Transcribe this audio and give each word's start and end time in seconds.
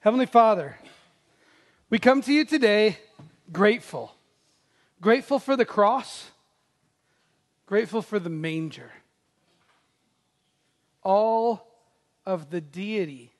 Heavenly 0.00 0.26
Father, 0.26 0.76
we 1.90 1.98
come 1.98 2.22
to 2.22 2.32
you 2.32 2.44
today 2.44 2.98
grateful. 3.50 4.14
Grateful 5.00 5.40
for 5.40 5.56
the 5.56 5.64
cross, 5.64 6.30
grateful 7.66 8.00
for 8.00 8.20
the 8.20 8.30
manger. 8.30 8.92
All 11.02 11.66
of 12.24 12.50
the 12.50 12.60
deity 12.60 13.32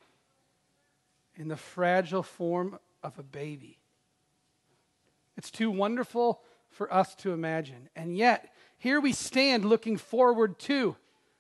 in 1.37 1.47
the 1.47 1.57
fragile 1.57 2.25
form 2.25 2.81
of 3.05 3.17
a 3.21 3.23
baby. 3.23 3.79
It's 5.37 5.53
too 5.53 5.71
wonderful 5.71 6.43
for 6.71 6.93
us 6.93 7.15
to 7.17 7.33
imagine. 7.33 7.89
And 7.95 8.17
yet, 8.17 8.53
here 8.79 9.01
we 9.01 9.13
stand 9.13 9.65
looking 9.65 9.97
forward 9.97 10.59
to 10.61 10.97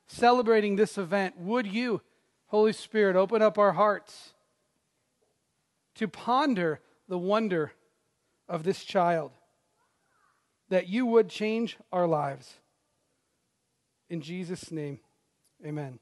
celebrating 0.06 0.76
this 0.76 0.96
event. 0.96 1.40
Would 1.40 1.66
you, 1.66 2.02
Holy 2.46 2.72
Spirit, 2.72 3.16
open 3.16 3.42
up 3.42 3.58
our 3.58 3.72
hearts 3.72 4.34
to 5.98 6.06
ponder 6.06 6.80
the 7.08 7.18
wonder 7.18 7.72
of 8.48 8.62
this 8.62 8.84
child, 8.84 9.32
that 10.68 10.88
you 10.88 11.04
would 11.04 11.28
change 11.28 11.76
our 11.92 12.06
lives. 12.06 12.54
In 14.08 14.20
Jesus' 14.20 14.70
name, 14.70 15.00
amen. 15.66 15.98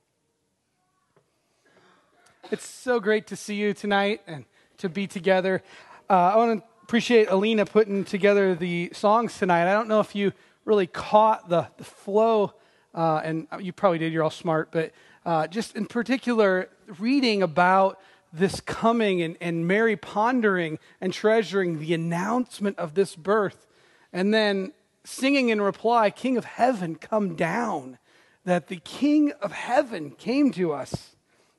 It's 2.51 2.69
so 2.69 3.01
great 3.01 3.27
to 3.29 3.37
see 3.37 3.55
you 3.55 3.73
tonight 3.73 4.21
and 4.27 4.45
to 4.79 4.91
be 4.91 5.07
together. 5.07 5.63
Uh, 6.11 6.13
I 6.13 6.37
want 6.37 6.61
to 6.61 6.67
appreciate 6.83 7.29
Alina 7.31 7.65
putting 7.65 8.05
together 8.05 8.55
the 8.55 8.91
songs 8.93 9.39
tonight. 9.39 9.69
I 9.69 9.73
don't 9.73 9.89
know 9.89 10.01
if 10.01 10.15
you 10.15 10.33
really 10.67 10.87
caught 10.87 11.49
the, 11.49 11.69
the 11.79 11.85
flow, 11.85 12.53
uh, 12.95 13.23
and 13.25 13.47
you 13.61 13.73
probably 13.73 13.99
did, 13.99 14.13
you're 14.13 14.23
all 14.23 14.31
smart, 14.31 14.69
but 14.73 14.93
uh, 15.25 15.47
just 15.47 15.75
in 15.75 15.87
particular, 15.87 16.69
reading 16.99 17.43
about 17.43 17.99
this 18.33 18.61
coming 18.61 19.23
and, 19.23 19.37
and 19.41 19.67
Mary 19.67 19.97
pondering 19.97 20.79
and 21.01 21.13
treasuring 21.13 21.79
the 21.79 21.95
announcement 21.95 22.79
of 22.79 22.95
this 22.95 23.17
birth, 23.17 23.67
and 24.13 24.33
then 24.33 24.73
singing 25.05 25.49
in 25.49 25.61
reply, 25.61 26.11
King 26.11 26.37
of 26.37 26.45
heaven, 26.45 26.97
come 26.97 27.37
down, 27.37 27.99
that 28.45 28.69
the 28.69 28.77
King 28.77 29.33
of 29.41 29.53
heaven 29.53 30.11
came 30.11 30.51
to 30.53 30.73
us. 30.73 31.17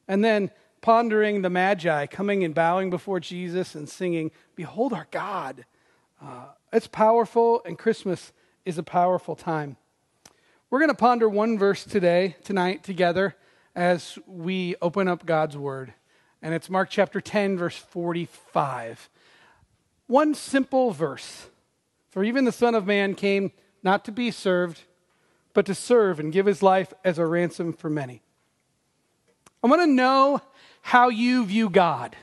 And 0.08 0.24
then 0.24 0.52
pondering 0.82 1.42
the 1.42 1.50
Magi 1.50 2.06
coming 2.06 2.44
and 2.44 2.56
bowing 2.56 2.90
before 2.90 3.20
Jesus 3.20 3.76
and 3.76 3.90
singing, 3.90 4.32
Behold 4.56 4.94
our 4.94 5.08
God. 5.12 5.66
Uh, 6.22 6.46
it's 6.72 6.88
powerful, 6.88 7.62
and 7.66 7.78
Christmas 7.78 8.32
is 8.66 8.78
a 8.78 8.84
powerful 8.84 9.36
time. 9.36 9.78
We're 10.70 10.80
going 10.80 10.90
to 10.90 10.96
ponder 10.96 11.30
one 11.30 11.58
verse 11.58 11.84
today, 11.84 12.36
tonight, 12.44 12.84
together 12.84 13.36
as 13.76 14.18
we 14.26 14.76
open 14.82 15.08
up 15.08 15.26
God's 15.26 15.58
Word. 15.58 15.94
And 16.42 16.54
it's 16.54 16.70
Mark 16.70 16.90
chapter 16.90 17.20
10, 17.20 17.58
verse 17.58 17.78
45. 17.78 19.10
One 20.08 20.36
simple 20.36 20.92
verse. 20.92 21.48
For 22.10 22.24
even 22.24 22.46
the 22.46 22.52
Son 22.52 22.76
of 22.76 22.86
Man 22.86 23.16
came 23.16 23.52
not 23.84 24.06
to 24.06 24.12
be 24.12 24.32
served, 24.32 24.82
but 25.54 25.66
to 25.66 25.76
serve 25.76 26.20
and 26.20 26.32
give 26.32 26.46
his 26.46 26.62
life 26.62 26.94
as 27.04 27.18
a 27.18 27.26
ransom 27.26 27.74
for 27.74 27.90
many. 27.90 28.22
I 29.64 29.68
want 29.68 29.82
to 29.82 29.88
know 29.88 30.42
how 30.82 31.10
you 31.10 31.46
view 31.46 31.70
God. 31.70 32.16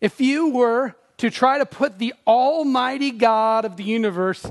If 0.00 0.20
you 0.20 0.48
were 0.48 0.96
to 1.18 1.30
try 1.30 1.58
to 1.58 1.66
put 1.66 1.98
the 1.98 2.14
Almighty 2.26 3.12
God 3.12 3.64
of 3.64 3.76
the 3.76 3.84
universe 3.84 4.50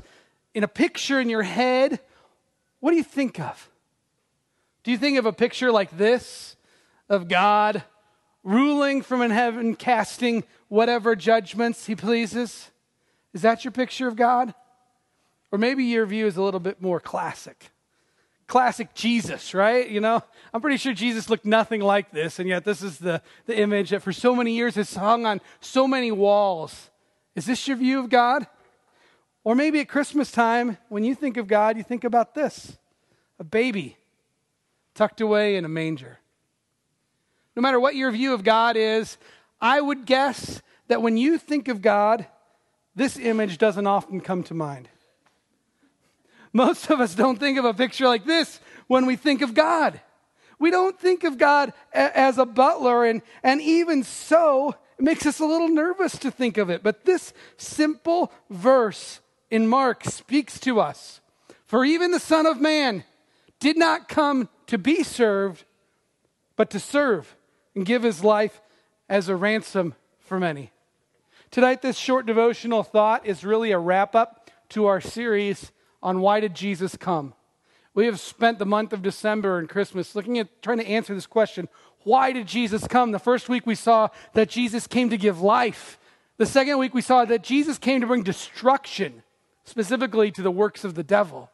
in 0.54 0.64
a 0.64 0.68
picture 0.68 1.20
in 1.20 1.28
your 1.28 1.42
head, 1.42 2.00
what 2.80 2.92
do 2.92 2.96
you 2.96 3.04
think 3.04 3.38
of? 3.38 3.68
Do 4.82 4.90
you 4.90 4.98
think 4.98 5.18
of 5.18 5.26
a 5.26 5.32
picture 5.32 5.70
like 5.70 5.96
this 5.96 6.56
of 7.08 7.28
God 7.28 7.82
ruling 8.42 9.02
from 9.02 9.22
in 9.22 9.30
heaven, 9.30 9.74
casting 9.74 10.44
whatever 10.68 11.14
judgments 11.14 11.86
he 11.86 11.94
pleases? 11.94 12.70
Is 13.32 13.42
that 13.42 13.64
your 13.64 13.72
picture 13.72 14.08
of 14.08 14.16
God? 14.16 14.54
Or 15.50 15.58
maybe 15.58 15.84
your 15.84 16.06
view 16.06 16.26
is 16.26 16.36
a 16.36 16.42
little 16.42 16.60
bit 16.60 16.80
more 16.80 17.00
classic 17.00 17.70
classic 18.52 18.92
Jesus, 18.92 19.54
right? 19.54 19.88
You 19.88 20.02
know, 20.02 20.22
I'm 20.52 20.60
pretty 20.60 20.76
sure 20.76 20.92
Jesus 20.92 21.30
looked 21.30 21.46
nothing 21.46 21.80
like 21.80 22.10
this, 22.10 22.38
and 22.38 22.46
yet 22.46 22.64
this 22.64 22.82
is 22.82 22.98
the, 22.98 23.22
the 23.46 23.58
image 23.58 23.88
that 23.90 24.02
for 24.02 24.12
so 24.12 24.36
many 24.36 24.54
years 24.54 24.74
has 24.74 24.94
hung 24.94 25.24
on 25.24 25.40
so 25.60 25.88
many 25.88 26.12
walls. 26.12 26.90
Is 27.34 27.46
this 27.46 27.66
your 27.66 27.78
view 27.78 27.98
of 27.98 28.10
God? 28.10 28.46
Or 29.42 29.54
maybe 29.54 29.80
at 29.80 29.88
Christmas 29.88 30.30
time, 30.30 30.76
when 30.90 31.02
you 31.02 31.14
think 31.14 31.38
of 31.38 31.46
God, 31.46 31.78
you 31.78 31.82
think 31.82 32.04
about 32.04 32.34
this 32.34 32.76
a 33.38 33.44
baby 33.44 33.96
tucked 34.94 35.22
away 35.22 35.56
in 35.56 35.64
a 35.64 35.68
manger. 35.68 36.18
No 37.54 37.62
matter 37.62 37.78
what 37.78 37.94
your 37.94 38.10
view 38.10 38.34
of 38.34 38.44
God 38.44 38.76
is, 38.76 39.18
I 39.60 39.80
would 39.80 40.06
guess 40.06 40.62
that 40.88 41.02
when 41.02 41.16
you 41.16 41.38
think 41.38 41.68
of 41.68 41.82
God, 41.82 42.26
this 42.94 43.18
image 43.18 43.58
doesn't 43.58 43.86
often 43.86 44.20
come 44.20 44.42
to 44.44 44.54
mind. 44.54 44.88
Most 46.52 46.90
of 46.90 47.00
us 47.00 47.14
don't 47.14 47.38
think 47.38 47.58
of 47.58 47.64
a 47.64 47.72
picture 47.72 48.06
like 48.06 48.24
this 48.24 48.60
when 48.86 49.06
we 49.06 49.16
think 49.16 49.40
of 49.40 49.54
God. 49.54 50.00
We 50.58 50.70
don't 50.70 50.98
think 50.98 51.24
of 51.24 51.38
God 51.38 51.72
as 51.92 52.38
a 52.38 52.44
butler, 52.44 53.04
and, 53.04 53.22
and 53.42 53.60
even 53.60 54.02
so, 54.02 54.76
it 54.98 55.02
makes 55.02 55.26
us 55.26 55.40
a 55.40 55.46
little 55.46 55.68
nervous 55.68 56.18
to 56.18 56.30
think 56.30 56.58
of 56.58 56.70
it. 56.70 56.82
But 56.82 57.04
this 57.04 57.32
simple 57.56 58.30
verse 58.50 59.20
in 59.50 59.66
Mark 59.66 60.04
speaks 60.04 60.60
to 60.60 60.80
us. 60.80 61.20
For 61.64 61.84
even 61.84 62.10
the 62.10 62.20
Son 62.20 62.46
of 62.46 62.60
Man 62.60 63.04
did 63.58 63.76
not 63.76 64.08
come 64.08 64.48
to 64.66 64.78
be 64.78 65.02
served, 65.02 65.64
but 66.56 66.70
to 66.70 66.78
serve 66.78 67.34
and 67.74 67.86
give 67.86 68.02
his 68.02 68.22
life 68.22 68.60
as 69.08 69.28
a 69.28 69.36
ransom 69.36 69.94
for 70.20 70.38
many. 70.38 70.72
Tonight, 71.50 71.82
this 71.82 71.96
short 71.96 72.26
devotional 72.26 72.82
thought 72.82 73.26
is 73.26 73.44
really 73.44 73.72
a 73.72 73.78
wrap 73.78 74.14
up 74.14 74.50
to 74.70 74.86
our 74.86 75.00
series 75.00 75.70
on 76.02 76.20
why 76.20 76.40
did 76.40 76.54
Jesus 76.54 76.96
come? 76.96 77.34
We 77.94 78.06
have 78.06 78.18
spent 78.18 78.58
the 78.58 78.64
month 78.64 78.92
of 78.92 79.02
December 79.02 79.58
and 79.58 79.68
Christmas 79.68 80.14
looking 80.14 80.38
at 80.38 80.62
trying 80.62 80.78
to 80.78 80.86
answer 80.86 81.14
this 81.14 81.26
question 81.26 81.68
why 82.04 82.32
did 82.32 82.48
Jesus 82.48 82.86
come? 82.88 83.12
The 83.12 83.18
first 83.18 83.48
week 83.48 83.66
we 83.66 83.74
saw 83.74 84.08
that 84.32 84.48
Jesus 84.48 84.86
came 84.86 85.10
to 85.10 85.16
give 85.16 85.40
life. 85.40 85.98
The 86.36 86.46
second 86.46 86.78
week 86.78 86.94
we 86.94 87.02
saw 87.02 87.24
that 87.24 87.44
Jesus 87.44 87.78
came 87.78 88.00
to 88.00 88.06
bring 88.06 88.24
destruction, 88.24 89.22
specifically 89.64 90.32
to 90.32 90.42
the 90.42 90.50
works 90.50 90.82
of 90.82 90.94
the 90.94 91.04
devil. 91.04 91.50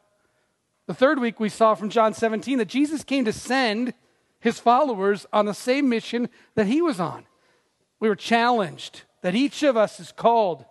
The 0.86 0.94
third 0.94 1.18
week 1.18 1.38
we 1.38 1.50
saw 1.50 1.74
from 1.74 1.90
John 1.90 2.14
17 2.14 2.58
that 2.58 2.68
Jesus 2.68 3.04
came 3.04 3.26
to 3.26 3.32
send 3.32 3.92
his 4.40 4.60
followers 4.60 5.26
on 5.32 5.46
the 5.46 5.54
same 5.54 5.88
mission 5.88 6.28
that 6.54 6.66
he 6.66 6.80
was 6.80 7.00
on. 7.00 7.24
We 8.00 8.08
were 8.08 8.16
challenged 8.16 9.02
that 9.22 9.34
each 9.34 9.62
of 9.62 9.76
us 9.76 9.98
is 9.98 10.12
called 10.12 10.64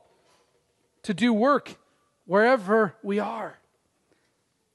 to 1.03 1.13
do 1.13 1.33
work 1.33 1.77
wherever 2.25 2.95
we 3.03 3.19
are. 3.19 3.57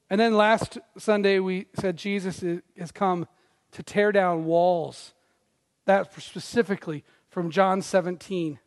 And 0.09 0.19
then 0.19 0.35
last 0.35 0.77
Sunday, 0.97 1.39
we 1.39 1.67
said 1.73 1.97
Jesus 1.97 2.43
has 2.77 2.91
come 2.91 3.27
to 3.71 3.81
tear 3.81 4.11
down 4.11 4.45
walls. 4.45 5.13
That 5.85 6.13
specifically 6.21 7.03
from 7.29 7.49
John 7.49 7.81
17, 7.81 8.59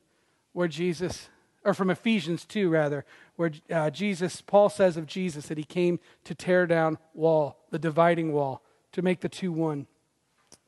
where 0.53 0.69
Jesus, 0.69 1.29
or 1.65 1.73
from 1.73 1.91
Ephesians 1.91 2.45
2, 2.45 2.69
rather, 2.69 3.05
where 3.37 3.53
uh, 3.71 3.91
Jesus, 3.91 4.41
Paul 4.41 4.69
says 4.69 4.97
of 4.97 5.07
Jesus 5.07 5.47
that 5.47 5.59
he 5.59 5.65
came 5.65 6.01
to 6.25 6.35
tear 6.35 6.67
down 6.67 6.99
wall, 7.15 7.59
the 7.71 7.79
dividing 7.79 8.33
wall, 8.33 8.63
to 8.93 9.03
make 9.03 9.21
the 9.21 9.29
two 9.29 9.53
one. 9.53 9.87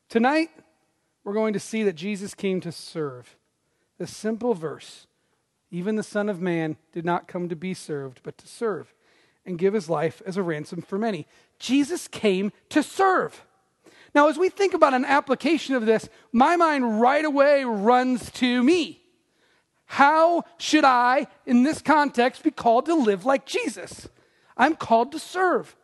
Tonight, 0.08 0.48
we're 1.22 1.34
going 1.34 1.52
to 1.52 1.60
see 1.60 1.82
that 1.82 1.94
Jesus 1.94 2.34
came 2.34 2.60
to 2.62 2.72
serve. 2.72 3.36
This 3.98 4.14
simple 4.14 4.54
verse 4.54 5.06
even 5.70 5.96
the 5.96 6.02
Son 6.02 6.30
of 6.30 6.40
Man 6.40 6.78
did 6.92 7.04
not 7.04 7.28
come 7.28 7.50
to 7.50 7.56
be 7.56 7.74
served, 7.74 8.20
but 8.22 8.38
to 8.38 8.48
serve 8.48 8.94
and 9.44 9.58
give 9.58 9.74
his 9.74 9.90
life 9.90 10.22
as 10.24 10.38
a 10.38 10.42
ransom 10.42 10.80
for 10.80 10.98
many. 10.98 11.26
Jesus 11.58 12.08
came 12.08 12.52
to 12.70 12.82
serve. 12.82 13.44
Now, 14.14 14.28
as 14.28 14.38
we 14.38 14.48
think 14.48 14.72
about 14.72 14.94
an 14.94 15.04
application 15.04 15.74
of 15.74 15.84
this, 15.84 16.08
my 16.32 16.56
mind 16.56 17.02
right 17.02 17.24
away 17.24 17.64
runs 17.64 18.30
to 18.32 18.62
me. 18.62 19.02
How 19.84 20.44
should 20.56 20.84
I, 20.84 21.26
in 21.44 21.62
this 21.62 21.82
context, 21.82 22.42
be 22.42 22.50
called 22.50 22.86
to 22.86 22.94
live 22.94 23.26
like 23.26 23.44
Jesus? 23.44 24.08
I'm 24.56 24.74
called 24.74 25.12
to 25.12 25.18
serve. 25.18 25.76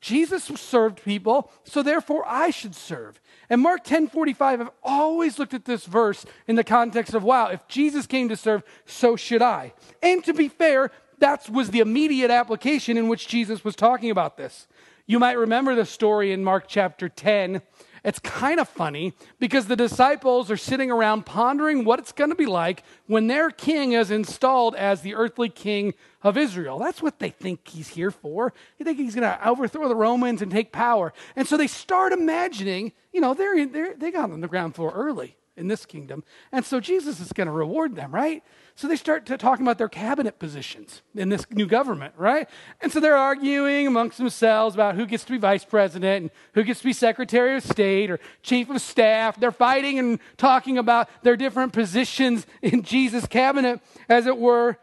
Jesus 0.00 0.44
served 0.44 1.04
people, 1.04 1.50
so 1.64 1.82
therefore 1.82 2.24
I 2.26 2.50
should 2.50 2.74
serve. 2.74 3.20
And 3.50 3.60
Mark 3.60 3.84
10 3.84 4.08
45, 4.08 4.60
I've 4.60 4.70
always 4.82 5.38
looked 5.38 5.54
at 5.54 5.66
this 5.66 5.84
verse 5.84 6.24
in 6.48 6.56
the 6.56 6.64
context 6.64 7.14
of 7.14 7.22
wow, 7.22 7.48
if 7.48 7.66
Jesus 7.68 8.06
came 8.06 8.28
to 8.28 8.36
serve, 8.36 8.62
so 8.86 9.16
should 9.16 9.42
I. 9.42 9.74
And 10.02 10.24
to 10.24 10.32
be 10.32 10.48
fair, 10.48 10.90
that 11.18 11.50
was 11.50 11.70
the 11.70 11.80
immediate 11.80 12.30
application 12.30 12.96
in 12.96 13.08
which 13.08 13.28
Jesus 13.28 13.62
was 13.62 13.76
talking 13.76 14.10
about 14.10 14.36
this. 14.36 14.66
You 15.06 15.18
might 15.18 15.36
remember 15.36 15.74
the 15.74 15.84
story 15.84 16.32
in 16.32 16.44
Mark 16.44 16.64
chapter 16.66 17.08
10. 17.08 17.62
It's 18.04 18.18
kind 18.18 18.60
of 18.60 18.68
funny 18.68 19.12
because 19.38 19.66
the 19.66 19.76
disciples 19.76 20.50
are 20.50 20.56
sitting 20.56 20.90
around 20.90 21.26
pondering 21.26 21.84
what 21.84 21.98
it's 21.98 22.12
going 22.12 22.30
to 22.30 22.36
be 22.36 22.46
like 22.46 22.82
when 23.06 23.26
their 23.26 23.50
king 23.50 23.92
is 23.92 24.10
installed 24.10 24.74
as 24.74 25.02
the 25.02 25.14
earthly 25.14 25.48
king 25.48 25.94
of 26.22 26.36
Israel. 26.36 26.78
That's 26.78 27.02
what 27.02 27.18
they 27.18 27.30
think 27.30 27.68
he's 27.68 27.88
here 27.88 28.10
for. 28.10 28.52
They 28.78 28.84
think 28.84 28.98
he's 28.98 29.14
going 29.14 29.30
to 29.30 29.48
overthrow 29.48 29.88
the 29.88 29.96
Romans 29.96 30.42
and 30.42 30.50
take 30.50 30.72
power. 30.72 31.12
And 31.36 31.46
so 31.46 31.56
they 31.56 31.66
start 31.66 32.12
imagining, 32.12 32.92
you 33.12 33.20
know, 33.20 33.34
they're, 33.34 33.66
they're, 33.66 33.94
they 33.94 34.10
got 34.10 34.30
on 34.30 34.40
the 34.40 34.48
ground 34.48 34.74
floor 34.74 34.92
early. 34.94 35.36
In 35.56 35.68
this 35.68 35.84
kingdom. 35.84 36.24
And 36.52 36.64
so 36.64 36.80
Jesus 36.80 37.20
is 37.20 37.32
going 37.32 37.46
to 37.46 37.52
reward 37.52 37.94
them, 37.94 38.14
right? 38.14 38.42
So 38.76 38.88
they 38.88 38.96
start 38.96 39.26
talking 39.26 39.64
about 39.64 39.78
their 39.78 39.88
cabinet 39.88 40.38
positions 40.38 41.02
in 41.14 41.28
this 41.28 41.44
new 41.50 41.66
government, 41.66 42.14
right? 42.16 42.48
And 42.80 42.90
so 42.90 42.98
they're 42.98 43.16
arguing 43.16 43.86
amongst 43.86 44.18
themselves 44.18 44.74
about 44.74 44.94
who 44.94 45.06
gets 45.06 45.24
to 45.24 45.32
be 45.32 45.38
vice 45.38 45.64
president 45.64 46.22
and 46.22 46.30
who 46.54 46.62
gets 46.62 46.80
to 46.80 46.86
be 46.86 46.92
secretary 46.92 47.56
of 47.56 47.62
state 47.62 48.10
or 48.10 48.20
chief 48.42 48.70
of 48.70 48.80
staff. 48.80 49.38
They're 49.38 49.52
fighting 49.52 49.98
and 49.98 50.18
talking 50.38 50.78
about 50.78 51.10
their 51.22 51.36
different 51.36 51.72
positions 51.72 52.46
in 52.62 52.82
Jesus' 52.82 53.26
cabinet, 53.26 53.80
as 54.08 54.26
it 54.26 54.38
were. 54.38 54.78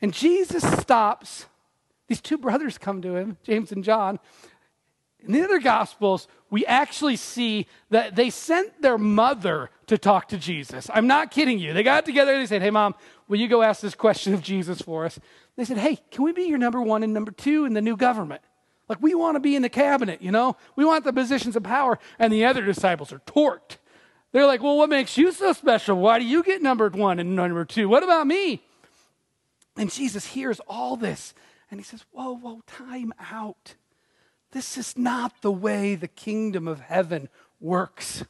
And 0.00 0.12
Jesus 0.12 0.62
stops. 0.80 1.46
These 2.08 2.20
two 2.22 2.38
brothers 2.38 2.78
come 2.78 3.02
to 3.02 3.16
him, 3.16 3.36
James 3.42 3.70
and 3.70 3.84
John, 3.84 4.18
in 5.26 5.32
the 5.32 5.42
other 5.42 5.58
Gospels, 5.58 6.28
we 6.50 6.64
actually 6.66 7.16
see 7.16 7.66
that 7.90 8.16
they 8.16 8.30
sent 8.30 8.80
their 8.80 8.98
mother 8.98 9.70
to 9.86 9.98
talk 9.98 10.28
to 10.28 10.38
Jesus. 10.38 10.88
I'm 10.92 11.06
not 11.06 11.30
kidding 11.30 11.58
you. 11.58 11.72
They 11.72 11.82
got 11.82 12.06
together 12.06 12.32
and 12.32 12.42
they 12.42 12.46
said, 12.46 12.62
Hey, 12.62 12.70
mom, 12.70 12.94
will 13.26 13.38
you 13.38 13.48
go 13.48 13.62
ask 13.62 13.80
this 13.80 13.94
question 13.94 14.32
of 14.32 14.42
Jesus 14.42 14.80
for 14.80 15.04
us? 15.04 15.18
They 15.56 15.64
said, 15.64 15.78
Hey, 15.78 15.98
can 16.10 16.24
we 16.24 16.32
be 16.32 16.44
your 16.44 16.58
number 16.58 16.80
one 16.80 17.02
and 17.02 17.12
number 17.12 17.32
two 17.32 17.64
in 17.64 17.74
the 17.74 17.82
new 17.82 17.96
government? 17.96 18.42
Like, 18.88 19.02
we 19.02 19.14
want 19.14 19.36
to 19.36 19.40
be 19.40 19.54
in 19.54 19.62
the 19.62 19.68
cabinet, 19.68 20.22
you 20.22 20.30
know? 20.30 20.56
We 20.74 20.84
want 20.84 21.04
the 21.04 21.12
positions 21.12 21.56
of 21.56 21.62
power. 21.62 21.98
And 22.18 22.32
the 22.32 22.46
other 22.46 22.62
disciples 22.62 23.12
are 23.12 23.18
torqued. 23.20 23.76
They're 24.32 24.46
like, 24.46 24.62
Well, 24.62 24.76
what 24.76 24.88
makes 24.88 25.18
you 25.18 25.32
so 25.32 25.52
special? 25.52 25.96
Why 25.96 26.18
do 26.18 26.24
you 26.24 26.42
get 26.42 26.62
number 26.62 26.88
one 26.88 27.18
and 27.18 27.34
number 27.34 27.64
two? 27.64 27.88
What 27.88 28.02
about 28.02 28.26
me? 28.26 28.62
And 29.76 29.90
Jesus 29.90 30.26
hears 30.26 30.60
all 30.66 30.96
this 30.96 31.34
and 31.70 31.80
he 31.80 31.84
says, 31.84 32.04
Whoa, 32.12 32.36
whoa, 32.36 32.62
time 32.66 33.12
out. 33.32 33.74
This 34.52 34.78
is 34.78 34.96
not 34.96 35.42
the 35.42 35.52
way 35.52 35.94
the 35.94 36.08
kingdom 36.08 36.66
of 36.66 36.80
heaven 36.80 37.28
works. 37.60 38.24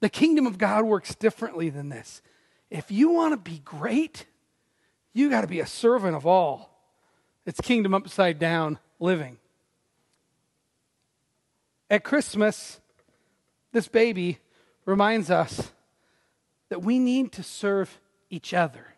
The 0.00 0.08
kingdom 0.08 0.46
of 0.46 0.58
God 0.58 0.84
works 0.84 1.14
differently 1.14 1.70
than 1.70 1.88
this. 1.88 2.22
If 2.70 2.90
you 2.90 3.10
want 3.10 3.32
to 3.32 3.50
be 3.50 3.60
great, 3.64 4.26
you 5.12 5.30
got 5.30 5.40
to 5.40 5.46
be 5.46 5.60
a 5.60 5.66
servant 5.66 6.14
of 6.14 6.26
all. 6.26 6.70
It's 7.46 7.60
kingdom 7.60 7.94
upside 7.94 8.38
down 8.38 8.78
living. 9.00 9.38
At 11.90 12.04
Christmas, 12.04 12.80
this 13.72 13.88
baby 13.88 14.38
reminds 14.84 15.30
us 15.30 15.72
that 16.68 16.82
we 16.82 16.98
need 16.98 17.32
to 17.32 17.42
serve 17.42 17.98
each 18.30 18.52
other. 18.52 18.94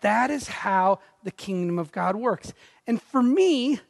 That 0.00 0.30
is 0.30 0.48
how 0.48 0.98
the 1.22 1.30
kingdom 1.30 1.78
of 1.78 1.92
God 1.92 2.16
works. 2.16 2.52
And 2.86 3.00
for 3.00 3.22
me, 3.22 3.80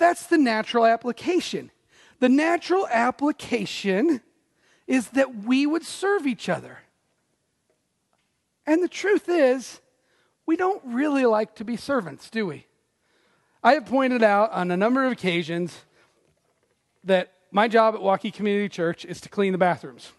that's 0.00 0.26
the 0.26 0.38
natural 0.38 0.84
application. 0.84 1.70
The 2.18 2.28
natural 2.28 2.88
application 2.90 4.20
is 4.88 5.10
that 5.10 5.44
we 5.44 5.66
would 5.66 5.84
serve 5.84 6.26
each 6.26 6.48
other. 6.48 6.80
And 8.66 8.82
the 8.82 8.88
truth 8.88 9.28
is, 9.28 9.80
we 10.46 10.56
don't 10.56 10.82
really 10.84 11.24
like 11.24 11.54
to 11.56 11.64
be 11.64 11.76
servants, 11.76 12.28
do 12.28 12.46
we? 12.46 12.66
I 13.62 13.74
have 13.74 13.86
pointed 13.86 14.22
out 14.22 14.50
on 14.52 14.70
a 14.70 14.76
number 14.76 15.04
of 15.04 15.12
occasions 15.12 15.84
that 17.04 17.32
my 17.52 17.68
job 17.68 17.94
at 17.94 18.00
Waukee 18.00 18.32
Community 18.32 18.68
Church 18.68 19.04
is 19.04 19.20
to 19.20 19.28
clean 19.28 19.52
the 19.52 19.58
bathrooms. 19.58 20.12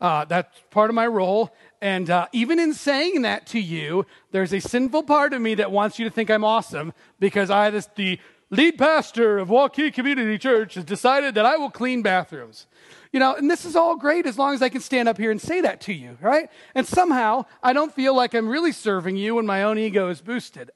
Uh, 0.00 0.24
that's 0.24 0.62
part 0.70 0.88
of 0.88 0.94
my 0.94 1.06
role. 1.06 1.54
And 1.82 2.08
uh, 2.08 2.26
even 2.32 2.58
in 2.58 2.72
saying 2.72 3.22
that 3.22 3.46
to 3.48 3.60
you, 3.60 4.06
there's 4.30 4.52
a 4.52 4.60
sinful 4.60 5.02
part 5.02 5.34
of 5.34 5.42
me 5.42 5.54
that 5.56 5.70
wants 5.70 5.98
you 5.98 6.06
to 6.06 6.10
think 6.10 6.30
I'm 6.30 6.44
awesome 6.44 6.92
because 7.18 7.50
I 7.50 7.70
this, 7.70 7.88
the 7.96 8.18
lead 8.50 8.76
pastor 8.76 9.38
of 9.38 9.48
Waukee 9.48 9.92
Community 9.92 10.36
Church 10.36 10.74
has 10.74 10.84
decided 10.84 11.34
that 11.34 11.46
I 11.46 11.56
will 11.56 11.70
clean 11.70 12.02
bathrooms. 12.02 12.66
You 13.12 13.20
know, 13.20 13.34
and 13.34 13.50
this 13.50 13.64
is 13.64 13.74
all 13.74 13.96
great 13.96 14.26
as 14.26 14.38
long 14.38 14.54
as 14.54 14.62
I 14.62 14.68
can 14.68 14.80
stand 14.80 15.08
up 15.08 15.18
here 15.18 15.30
and 15.30 15.40
say 15.40 15.60
that 15.60 15.80
to 15.82 15.92
you, 15.92 16.18
right? 16.20 16.48
And 16.74 16.86
somehow 16.86 17.46
I 17.62 17.72
don't 17.72 17.94
feel 17.94 18.14
like 18.14 18.34
I'm 18.34 18.48
really 18.48 18.72
serving 18.72 19.16
you 19.16 19.36
when 19.36 19.46
my 19.46 19.62
own 19.62 19.78
ego 19.78 20.08
is 20.08 20.20
boosted. 20.20 20.70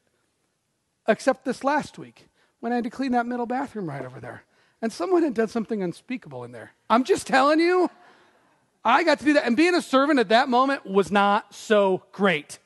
Except 1.07 1.45
this 1.45 1.63
last 1.63 1.99
week 1.99 2.29
when 2.61 2.73
I 2.73 2.77
had 2.77 2.85
to 2.85 2.91
clean 2.91 3.13
that 3.13 3.27
middle 3.27 3.47
bathroom 3.47 3.89
right 3.89 4.05
over 4.05 4.21
there. 4.21 4.45
And 4.81 4.93
someone 4.93 5.23
had 5.23 5.35
done 5.35 5.49
something 5.49 5.83
unspeakable 5.83 6.45
in 6.45 6.53
there. 6.53 6.73
I'm 6.91 7.05
just 7.05 7.27
telling 7.27 7.61
you, 7.61 7.91
I 8.85 9.05
got 9.05 9.19
to 9.21 9.25
do 9.25 9.33
that. 9.35 9.47
And 9.47 9.57
being 9.57 9.75
a 9.75 9.83
servant 9.83 10.19
at 10.19 10.29
that 10.29 10.49
moment 10.49 10.85
was 10.85 11.11
not 11.11 11.55
so 11.55 12.03
great 12.13 12.59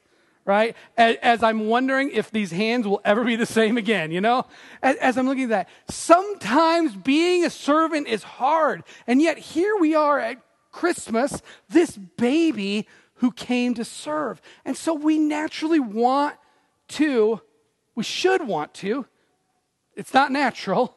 right? 0.49 0.75
As, 0.97 1.43
I'm 1.43 1.67
wondering 1.67 2.11
if 2.11 2.31
these 2.31 2.51
hands 2.53 2.89
will 2.89 3.03
ever 3.05 3.23
be 3.23 3.37
the 3.37 3.45
same 3.45 3.77
again, 3.77 4.11
you 4.11 4.23
know? 4.23 4.47
As, 4.83 5.19
I'm 5.19 5.27
looking 5.27 5.45
at 5.45 5.51
that, 5.51 5.69
sometimes 5.91 6.97
being 6.97 7.45
a 7.45 7.51
servant 7.51 8.09
is 8.09 8.23
hard. 8.23 8.83
And 9.07 9.21
yet 9.21 9.37
here 9.37 9.77
we 9.77 9.95
are 9.95 10.19
at 10.19 10.39
Christmas, 10.73 11.43
this 11.69 11.99
baby 11.99 12.89
who 13.17 13.31
came 13.31 13.75
to 13.75 13.85
serve. 13.85 14.41
And 14.65 14.75
so 14.75 14.95
we 14.95 15.19
naturally 15.19 15.81
want 15.81 16.37
to, 16.89 17.43
we 17.95 18.03
should 18.03 18.47
want 18.47 18.73
to, 18.75 19.05
it's 19.97 20.15
not 20.15 20.33
natural, 20.33 20.95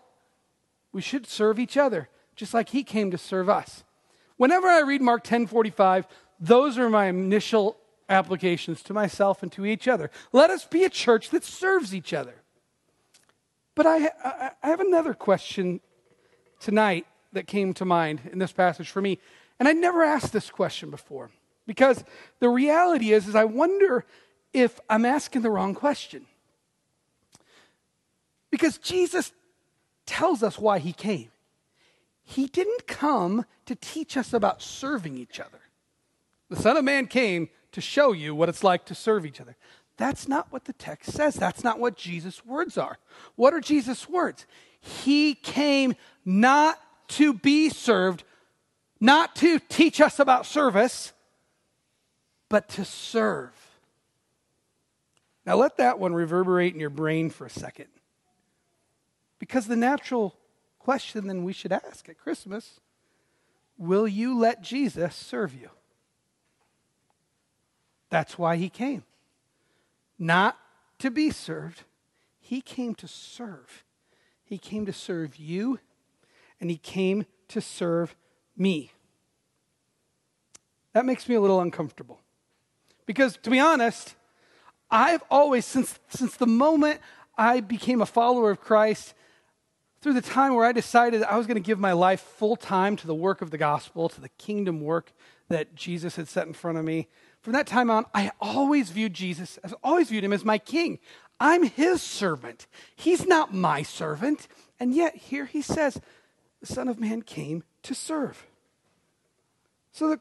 we 0.93 1.01
should 1.01 1.27
serve 1.27 1.59
each 1.59 1.75
other, 1.75 2.07
just 2.37 2.53
like 2.53 2.69
he 2.69 2.85
came 2.85 3.11
to 3.11 3.17
serve 3.17 3.49
us. 3.49 3.83
Whenever 4.37 4.69
I 4.69 4.79
read 4.79 5.01
Mark 5.01 5.25
10 5.25 5.47
45, 5.47 6.07
those 6.39 6.77
are 6.77 6.89
my 6.89 7.07
initial 7.07 7.80
applications 8.11 8.83
to 8.83 8.93
myself 8.93 9.41
and 9.41 9.51
to 9.53 9.65
each 9.65 9.87
other. 9.87 10.11
Let 10.31 10.49
us 10.49 10.65
be 10.65 10.83
a 10.83 10.89
church 10.89 11.29
that 11.29 11.43
serves 11.43 11.95
each 11.95 12.13
other. 12.13 12.35
But 13.73 13.85
I, 13.87 14.11
I, 14.61 14.67
have 14.67 14.81
another 14.81 15.13
question 15.13 15.79
tonight 16.59 17.07
that 17.31 17.47
came 17.47 17.73
to 17.75 17.85
mind 17.85 18.21
in 18.31 18.39
this 18.39 18.51
passage 18.51 18.89
for 18.89 19.01
me. 19.01 19.17
And 19.59 19.67
I 19.67 19.71
never 19.71 20.03
asked 20.03 20.33
this 20.33 20.49
question 20.49 20.89
before 20.89 21.31
because 21.65 22.03
the 22.39 22.49
reality 22.49 23.13
is, 23.13 23.27
is 23.27 23.35
I 23.35 23.45
wonder 23.45 24.05
if 24.53 24.79
I'm 24.89 25.05
asking 25.05 25.41
the 25.43 25.49
wrong 25.49 25.73
question. 25.73 26.25
Because 28.49 28.77
Jesus 28.77 29.31
tells 30.05 30.43
us 30.43 30.59
why 30.59 30.79
he 30.79 30.91
came. 30.91 31.31
He 32.23 32.47
didn't 32.47 32.87
come 32.87 33.45
to 33.65 33.75
teach 33.75 34.17
us 34.17 34.33
about 34.33 34.61
serving 34.61 35.17
each 35.17 35.39
other. 35.39 35.59
The 36.49 36.57
Son 36.57 36.75
of 36.75 36.83
Man 36.83 37.07
came 37.07 37.49
to 37.71 37.81
show 37.81 38.11
you 38.11 38.35
what 38.35 38.49
it's 38.49 38.63
like 38.63 38.85
to 38.85 38.95
serve 38.95 39.25
each 39.25 39.41
other. 39.41 39.55
That's 39.97 40.27
not 40.27 40.51
what 40.51 40.65
the 40.65 40.73
text 40.73 41.11
says. 41.11 41.35
That's 41.35 41.63
not 41.63 41.79
what 41.79 41.95
Jesus' 41.95 42.45
words 42.45 42.77
are. 42.77 42.97
What 43.35 43.53
are 43.53 43.59
Jesus' 43.59 44.09
words? 44.09 44.45
He 44.79 45.35
came 45.35 45.95
not 46.25 46.79
to 47.09 47.33
be 47.33 47.69
served, 47.69 48.23
not 48.99 49.35
to 49.37 49.59
teach 49.59 50.01
us 50.01 50.19
about 50.19 50.45
service, 50.45 51.13
but 52.49 52.67
to 52.69 52.85
serve. 52.85 53.53
Now 55.45 55.55
let 55.55 55.77
that 55.77 55.99
one 55.99 56.13
reverberate 56.13 56.73
in 56.73 56.79
your 56.79 56.89
brain 56.89 57.29
for 57.29 57.45
a 57.45 57.49
second. 57.49 57.87
Because 59.39 59.67
the 59.67 59.75
natural 59.75 60.35
question 60.79 61.27
then 61.27 61.43
we 61.43 61.53
should 61.53 61.71
ask 61.71 62.09
at 62.09 62.17
Christmas 62.17 62.79
will 63.77 64.07
you 64.07 64.37
let 64.37 64.61
Jesus 64.61 65.15
serve 65.15 65.55
you? 65.55 65.69
That's 68.11 68.37
why 68.37 68.57
he 68.57 68.69
came. 68.69 69.03
Not 70.19 70.59
to 70.99 71.09
be 71.09 71.31
served, 71.31 71.83
he 72.39 72.61
came 72.61 72.93
to 72.95 73.07
serve. 73.07 73.83
He 74.43 74.59
came 74.59 74.85
to 74.85 74.93
serve 74.93 75.37
you, 75.37 75.79
and 76.59 76.69
he 76.69 76.77
came 76.77 77.25
to 77.47 77.61
serve 77.61 78.15
me. 78.55 78.91
That 80.93 81.05
makes 81.05 81.27
me 81.27 81.35
a 81.35 81.41
little 81.41 81.61
uncomfortable. 81.61 82.19
Because 83.05 83.37
to 83.43 83.49
be 83.49 83.59
honest, 83.59 84.15
I've 84.91 85.23
always, 85.31 85.65
since, 85.65 85.97
since 86.09 86.35
the 86.35 86.45
moment 86.45 86.99
I 87.37 87.61
became 87.61 88.01
a 88.01 88.05
follower 88.05 88.51
of 88.51 88.59
Christ, 88.59 89.13
through 90.01 90.13
the 90.13 90.21
time 90.21 90.53
where 90.55 90.65
I 90.65 90.73
decided 90.73 91.23
I 91.23 91.37
was 91.37 91.47
going 91.47 91.61
to 91.61 91.65
give 91.65 91.79
my 91.79 91.93
life 91.93 92.19
full 92.19 92.57
time 92.57 92.97
to 92.97 93.07
the 93.07 93.15
work 93.15 93.41
of 93.41 93.51
the 93.51 93.57
gospel, 93.57 94.09
to 94.09 94.19
the 94.19 94.29
kingdom 94.29 94.81
work 94.81 95.13
that 95.47 95.75
Jesus 95.75 96.17
had 96.17 96.27
set 96.27 96.47
in 96.47 96.53
front 96.53 96.77
of 96.77 96.83
me, 96.83 97.07
from 97.41 97.53
that 97.53 97.67
time 97.67 97.89
on, 97.89 98.05
I 98.13 98.31
always 98.39 98.91
viewed 98.91 99.13
Jesus, 99.13 99.59
I've 99.63 99.75
always 99.83 100.09
viewed 100.09 100.23
him 100.23 100.33
as 100.33 100.45
my 100.45 100.57
king. 100.57 100.99
I'm 101.39 101.63
his 101.63 102.01
servant. 102.03 102.67
He's 102.95 103.25
not 103.25 103.51
my 103.53 103.81
servant. 103.81 104.47
And 104.79 104.93
yet, 104.93 105.15
here 105.15 105.45
he 105.45 105.61
says, 105.61 105.99
the 106.59 106.67
Son 106.67 106.87
of 106.87 106.99
Man 106.99 107.23
came 107.23 107.63
to 107.83 107.95
serve. 107.95 108.45
So 109.91 110.09
the, 110.09 110.19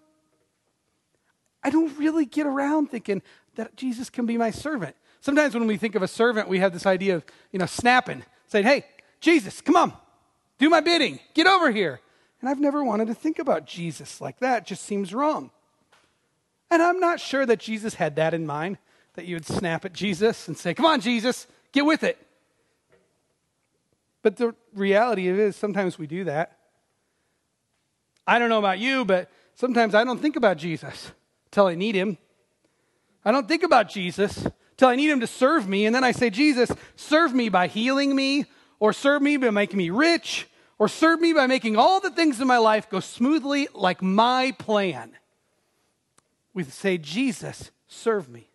I 1.63 1.69
don't 1.69 1.97
really 1.99 2.25
get 2.25 2.47
around 2.47 2.91
thinking 2.91 3.21
that 3.57 3.77
Jesus 3.77 4.09
can 4.09 4.25
be 4.25 4.39
my 4.39 4.51
servant. 4.51 4.97
Sometimes 5.21 5.55
when 5.55 5.67
we 5.67 5.77
think 5.77 5.95
of 5.95 6.03
a 6.03 6.09
servant, 6.09 6.49
we 6.49 6.61
have 6.61 6.73
this 6.73 6.87
idea 6.87 7.17
of, 7.17 7.25
you 7.53 7.59
know, 7.59 7.67
snapping, 7.67 8.25
saying, 8.47 8.65
hey, 8.65 8.87
Jesus, 9.21 9.61
come 9.61 9.77
on, 9.77 9.93
do 10.59 10.71
my 10.71 10.81
bidding, 10.81 11.21
get 11.35 11.47
over 11.47 11.71
here. 11.71 12.01
And 12.41 12.49
I've 12.49 12.61
never 12.61 12.83
wanted 12.83 13.09
to 13.09 13.15
think 13.15 13.39
about 13.39 13.67
Jesus 13.67 14.23
like 14.23 14.39
that. 14.41 14.63
It 14.63 14.67
just 14.69 14.85
seems 14.85 15.13
wrong. 15.13 15.51
And 16.71 16.83
I'm 16.83 17.01
not 17.01 17.21
sure 17.21 17.45
that 17.47 17.59
Jesus 17.59 17.95
had 17.95 18.17
that 18.17 18.33
in 18.33 18.47
mind, 18.47 18.79
that 19.15 19.27
you 19.27 19.37
would 19.37 19.47
snap 19.47 19.85
at 19.85 19.93
Jesus 19.93 20.47
and 20.49 20.57
say, 20.57 20.73
Come 20.75 20.87
on, 20.87 21.01
Jesus, 21.01 21.47
get 21.73 21.85
with 21.85 22.05
it. 22.05 22.19
But 24.23 24.37
the 24.37 24.55
reality 24.75 25.29
of 25.29 25.39
it 25.39 25.43
is 25.43 25.57
sometimes 25.57 25.99
we 25.99 26.07
do 26.07 26.25
that. 26.25 26.59
I 28.27 28.39
don't 28.39 28.49
know 28.49 28.59
about 28.59 28.79
you, 28.79 29.05
but 29.05 29.31
sometimes 29.55 29.95
I 29.95 30.05
don't 30.05 30.21
think 30.21 30.37
about 30.37 30.59
Jesus 30.59 31.11
till 31.51 31.67
I 31.67 31.75
need 31.75 31.95
him. 31.95 32.19
I 33.25 33.33
don't 33.33 33.49
think 33.49 33.63
about 33.63 33.89
Jesus 33.89 34.47
till 34.77 34.89
I 34.89 34.97
need 34.97 35.11
him 35.11 35.21
to 35.21 35.27
serve 35.27 35.69
me. 35.69 35.87
And 35.87 35.95
then 35.95 36.05
I 36.05 36.13
say, 36.13 36.31
Jesus, 36.31 36.71
serve 36.97 37.35
me 37.35 37.49
by 37.49 37.67
healing 37.67 38.15
me, 38.15 38.45
or 38.79 38.93
serve 38.93 39.21
me 39.21 39.37
by 39.37 39.51
making 39.51 39.79
me 39.79 39.91
rich, 39.91 40.49
or 40.79 40.89
serve 40.89 41.21
me 41.21 41.33
by 41.33 41.47
making 41.47 41.77
all 41.77 42.01
the 42.01 42.11
things 42.11 42.41
in 42.41 42.47
my 42.47 42.59
life 42.59 42.89
go 42.89 43.01
smoothly 43.01 43.69
like 43.75 44.01
my 44.01 44.55
plan. 44.59 45.13
We 46.53 46.65
say, 46.65 46.99
Jesus, 46.99 47.71
serve 47.87 48.29
me. 48.29 48.51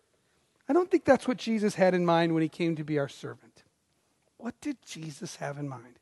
I 0.68 0.72
don't 0.72 0.90
think 0.90 1.04
that's 1.04 1.28
what 1.28 1.36
Jesus 1.36 1.76
had 1.76 1.94
in 1.94 2.04
mind 2.04 2.34
when 2.34 2.42
he 2.42 2.48
came 2.48 2.76
to 2.76 2.84
be 2.84 2.98
our 2.98 3.08
servant. 3.08 3.62
What 4.36 4.60
did 4.60 4.76
Jesus 4.84 5.36
have 5.36 5.58
in 5.58 5.68
mind? 5.68 5.98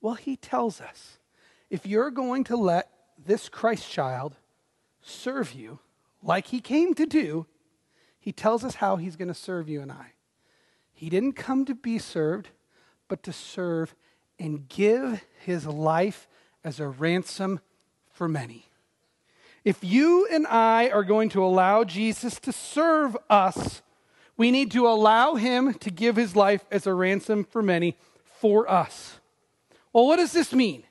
Well, 0.00 0.14
he 0.14 0.36
tells 0.36 0.80
us 0.80 1.18
if 1.68 1.86
you're 1.86 2.10
going 2.10 2.44
to 2.44 2.56
let 2.56 2.90
this 3.24 3.48
Christ 3.48 3.90
child 3.90 4.36
serve 5.02 5.52
you 5.52 5.78
like 6.22 6.48
he 6.48 6.60
came 6.60 6.94
to 6.94 7.06
do, 7.06 7.46
he 8.18 8.32
tells 8.32 8.64
us 8.64 8.76
how 8.76 8.96
he's 8.96 9.16
going 9.16 9.28
to 9.28 9.34
serve 9.34 9.68
you 9.68 9.80
and 9.80 9.90
I. 9.90 10.12
He 10.92 11.08
didn't 11.08 11.32
come 11.32 11.64
to 11.64 11.74
be 11.74 11.98
served, 11.98 12.48
but 13.08 13.22
to 13.22 13.32
serve 13.32 13.94
and 14.38 14.68
give 14.68 15.24
his 15.40 15.66
life 15.66 16.28
as 16.62 16.80
a 16.80 16.88
ransom 16.88 17.60
for 18.10 18.28
many. 18.28 18.69
If 19.64 19.84
you 19.84 20.26
and 20.30 20.46
I 20.46 20.88
are 20.88 21.04
going 21.04 21.28
to 21.30 21.44
allow 21.44 21.84
Jesus 21.84 22.40
to 22.40 22.52
serve 22.52 23.16
us, 23.28 23.82
we 24.36 24.50
need 24.50 24.70
to 24.70 24.86
allow 24.86 25.34
him 25.34 25.74
to 25.74 25.90
give 25.90 26.16
his 26.16 26.34
life 26.34 26.64
as 26.70 26.86
a 26.86 26.94
ransom 26.94 27.44
for 27.44 27.62
many 27.62 27.96
for 28.38 28.70
us. 28.70 29.20
Well, 29.92 30.06
what 30.06 30.16
does 30.16 30.32
this 30.32 30.52
mean? 30.54 30.84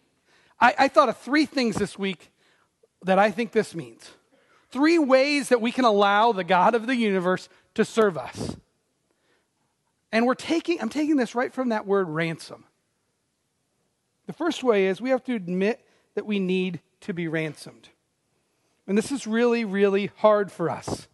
I, 0.59 0.75
I 0.77 0.87
thought 0.87 1.09
of 1.09 1.17
three 1.17 1.45
things 1.45 1.75
this 1.77 1.97
week 1.97 2.31
that 3.03 3.17
I 3.17 3.31
think 3.31 3.51
this 3.51 3.73
means 3.73 4.11
three 4.71 4.99
ways 4.99 5.49
that 5.49 5.61
we 5.61 5.71
can 5.71 5.85
allow 5.85 6.31
the 6.31 6.43
God 6.43 6.75
of 6.75 6.85
the 6.85 6.95
universe 6.95 7.49
to 7.73 7.83
serve 7.83 8.17
us. 8.17 8.55
And 10.11 10.25
we're 10.25 10.35
taking, 10.35 10.79
I'm 10.81 10.89
taking 10.89 11.17
this 11.17 11.33
right 11.33 11.51
from 11.53 11.69
that 11.69 11.87
word 11.87 12.07
ransom. 12.07 12.65
The 14.27 14.33
first 14.33 14.63
way 14.63 14.85
is 14.85 15.01
we 15.01 15.09
have 15.09 15.23
to 15.23 15.33
admit 15.33 15.83
that 16.13 16.25
we 16.25 16.39
need 16.39 16.81
to 17.01 17.13
be 17.13 17.27
ransomed. 17.27 17.89
And 18.89 18.97
this 18.97 19.11
is 19.11 19.27
really, 19.27 19.63
really 19.63 20.09
hard 20.17 20.51
for 20.51 20.67
us 20.67 21.07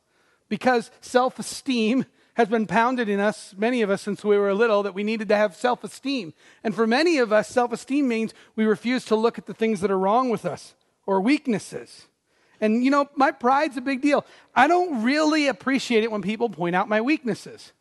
because 0.48 0.90
self 1.02 1.38
esteem 1.40 2.06
has 2.36 2.48
been 2.48 2.68
pounded 2.68 3.10
in 3.10 3.20
us, 3.20 3.54
many 3.58 3.82
of 3.82 3.90
us, 3.90 4.02
since 4.02 4.24
we 4.24 4.38
were 4.38 4.54
little, 4.54 4.82
that 4.84 4.94
we 4.94 5.04
needed 5.04 5.28
to 5.28 5.36
have 5.36 5.58
self 5.58 5.84
esteem. 5.84 6.34
And 6.64 6.74
for 6.74 6.88
many 6.88 7.18
of 7.18 7.34
us, 7.34 7.50
self 7.50 7.74
esteem 7.74 8.08
means 8.08 8.34
we 8.56 8.64
refuse 8.64 9.04
to 9.06 9.18
look 9.18 9.38
at 9.38 9.46
the 9.46 9.54
things 9.54 9.82
that 9.82 9.92
are 9.92 10.00
wrong 10.00 10.30
with 10.30 10.46
us 10.46 10.74
or 11.06 11.20
weaknesses. 11.20 12.08
And 12.62 12.82
you 12.82 12.90
know, 12.90 13.10
my 13.14 13.32
pride's 13.32 13.76
a 13.76 13.82
big 13.82 14.02
deal. 14.02 14.26
I 14.56 14.68
don't 14.68 15.04
really 15.04 15.48
appreciate 15.48 16.06
it 16.06 16.12
when 16.12 16.22
people 16.22 16.50
point 16.50 16.78
out 16.78 16.88
my 16.88 17.02
weaknesses. 17.02 17.74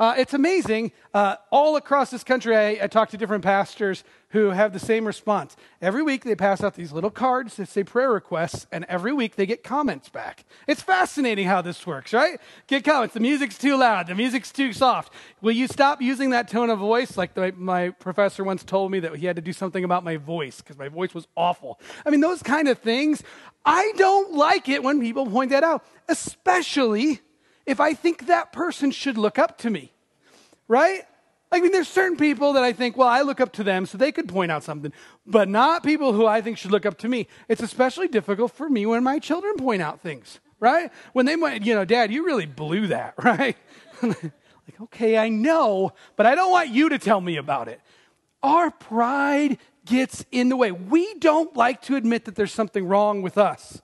Uh, 0.00 0.14
it's 0.16 0.32
amazing. 0.32 0.92
Uh, 1.12 1.34
all 1.50 1.74
across 1.74 2.10
this 2.10 2.22
country, 2.22 2.56
I, 2.56 2.84
I, 2.84 2.86
talk 2.86 3.08
to 3.10 3.16
different 3.16 3.42
pastors 3.42 4.04
who 4.28 4.50
have 4.50 4.72
the 4.72 4.78
same 4.78 5.04
response. 5.04 5.56
Every 5.82 6.04
week, 6.04 6.22
they 6.22 6.36
pass 6.36 6.62
out 6.62 6.74
these 6.74 6.92
little 6.92 7.10
cards 7.10 7.56
that 7.56 7.68
say 7.68 7.82
prayer 7.82 8.12
requests, 8.12 8.68
and 8.70 8.84
every 8.84 9.12
week 9.12 9.34
they 9.34 9.44
get 9.44 9.64
comments 9.64 10.08
back. 10.08 10.44
It's 10.68 10.82
fascinating 10.82 11.48
how 11.48 11.62
this 11.62 11.84
works, 11.84 12.12
right? 12.12 12.38
Get 12.68 12.84
comments. 12.84 13.14
The 13.14 13.20
music's 13.20 13.58
too 13.58 13.76
loud. 13.76 14.06
The 14.06 14.14
music's 14.14 14.52
too 14.52 14.72
soft. 14.72 15.12
Will 15.40 15.52
you 15.52 15.66
stop 15.66 16.00
using 16.00 16.30
that 16.30 16.46
tone 16.46 16.70
of 16.70 16.78
voice? 16.78 17.16
Like 17.16 17.34
the, 17.34 17.52
my 17.56 17.90
professor 17.90 18.44
once 18.44 18.62
told 18.62 18.92
me 18.92 19.00
that 19.00 19.16
he 19.16 19.26
had 19.26 19.34
to 19.34 19.42
do 19.42 19.52
something 19.52 19.82
about 19.82 20.04
my 20.04 20.16
voice 20.16 20.60
because 20.60 20.78
my 20.78 20.88
voice 20.88 21.12
was 21.12 21.26
awful. 21.36 21.80
I 22.06 22.10
mean, 22.10 22.20
those 22.20 22.42
kind 22.42 22.68
of 22.68 22.78
things. 22.78 23.24
I 23.64 23.92
don't 23.96 24.34
like 24.34 24.68
it 24.68 24.84
when 24.84 25.00
people 25.00 25.26
point 25.26 25.50
that 25.50 25.64
out, 25.64 25.84
especially 26.08 27.20
if 27.68 27.80
I 27.80 27.92
think 27.92 28.26
that 28.26 28.50
person 28.50 28.90
should 28.90 29.18
look 29.18 29.38
up 29.38 29.58
to 29.58 29.70
me, 29.70 29.92
right? 30.68 31.02
I 31.52 31.60
mean, 31.60 31.70
there's 31.70 31.88
certain 31.88 32.16
people 32.16 32.54
that 32.54 32.64
I 32.64 32.72
think, 32.72 32.96
well, 32.96 33.08
I 33.08 33.20
look 33.20 33.40
up 33.40 33.52
to 33.54 33.64
them 33.64 33.84
so 33.84 33.98
they 33.98 34.10
could 34.10 34.28
point 34.28 34.50
out 34.50 34.64
something, 34.64 34.92
but 35.26 35.48
not 35.48 35.82
people 35.82 36.14
who 36.14 36.26
I 36.26 36.40
think 36.40 36.56
should 36.56 36.72
look 36.72 36.86
up 36.86 36.98
to 36.98 37.08
me. 37.08 37.26
It's 37.48 37.62
especially 37.62 38.08
difficult 38.08 38.52
for 38.52 38.68
me 38.70 38.86
when 38.86 39.02
my 39.02 39.18
children 39.18 39.56
point 39.56 39.82
out 39.82 40.00
things, 40.00 40.40
right? 40.60 40.90
When 41.12 41.26
they 41.26 41.36
might, 41.36 41.62
you 41.62 41.74
know, 41.74 41.84
Dad, 41.84 42.10
you 42.10 42.24
really 42.24 42.46
blew 42.46 42.86
that, 42.88 43.14
right? 43.22 43.56
like, 44.02 44.32
okay, 44.80 45.18
I 45.18 45.28
know, 45.28 45.92
but 46.16 46.24
I 46.24 46.34
don't 46.34 46.50
want 46.50 46.70
you 46.70 46.88
to 46.88 46.98
tell 46.98 47.20
me 47.20 47.36
about 47.36 47.68
it. 47.68 47.80
Our 48.42 48.70
pride 48.70 49.58
gets 49.84 50.24
in 50.32 50.48
the 50.48 50.56
way. 50.56 50.72
We 50.72 51.14
don't 51.14 51.54
like 51.54 51.82
to 51.82 51.96
admit 51.96 52.24
that 52.24 52.34
there's 52.34 52.52
something 52.52 52.86
wrong 52.86 53.20
with 53.20 53.36
us. 53.36 53.82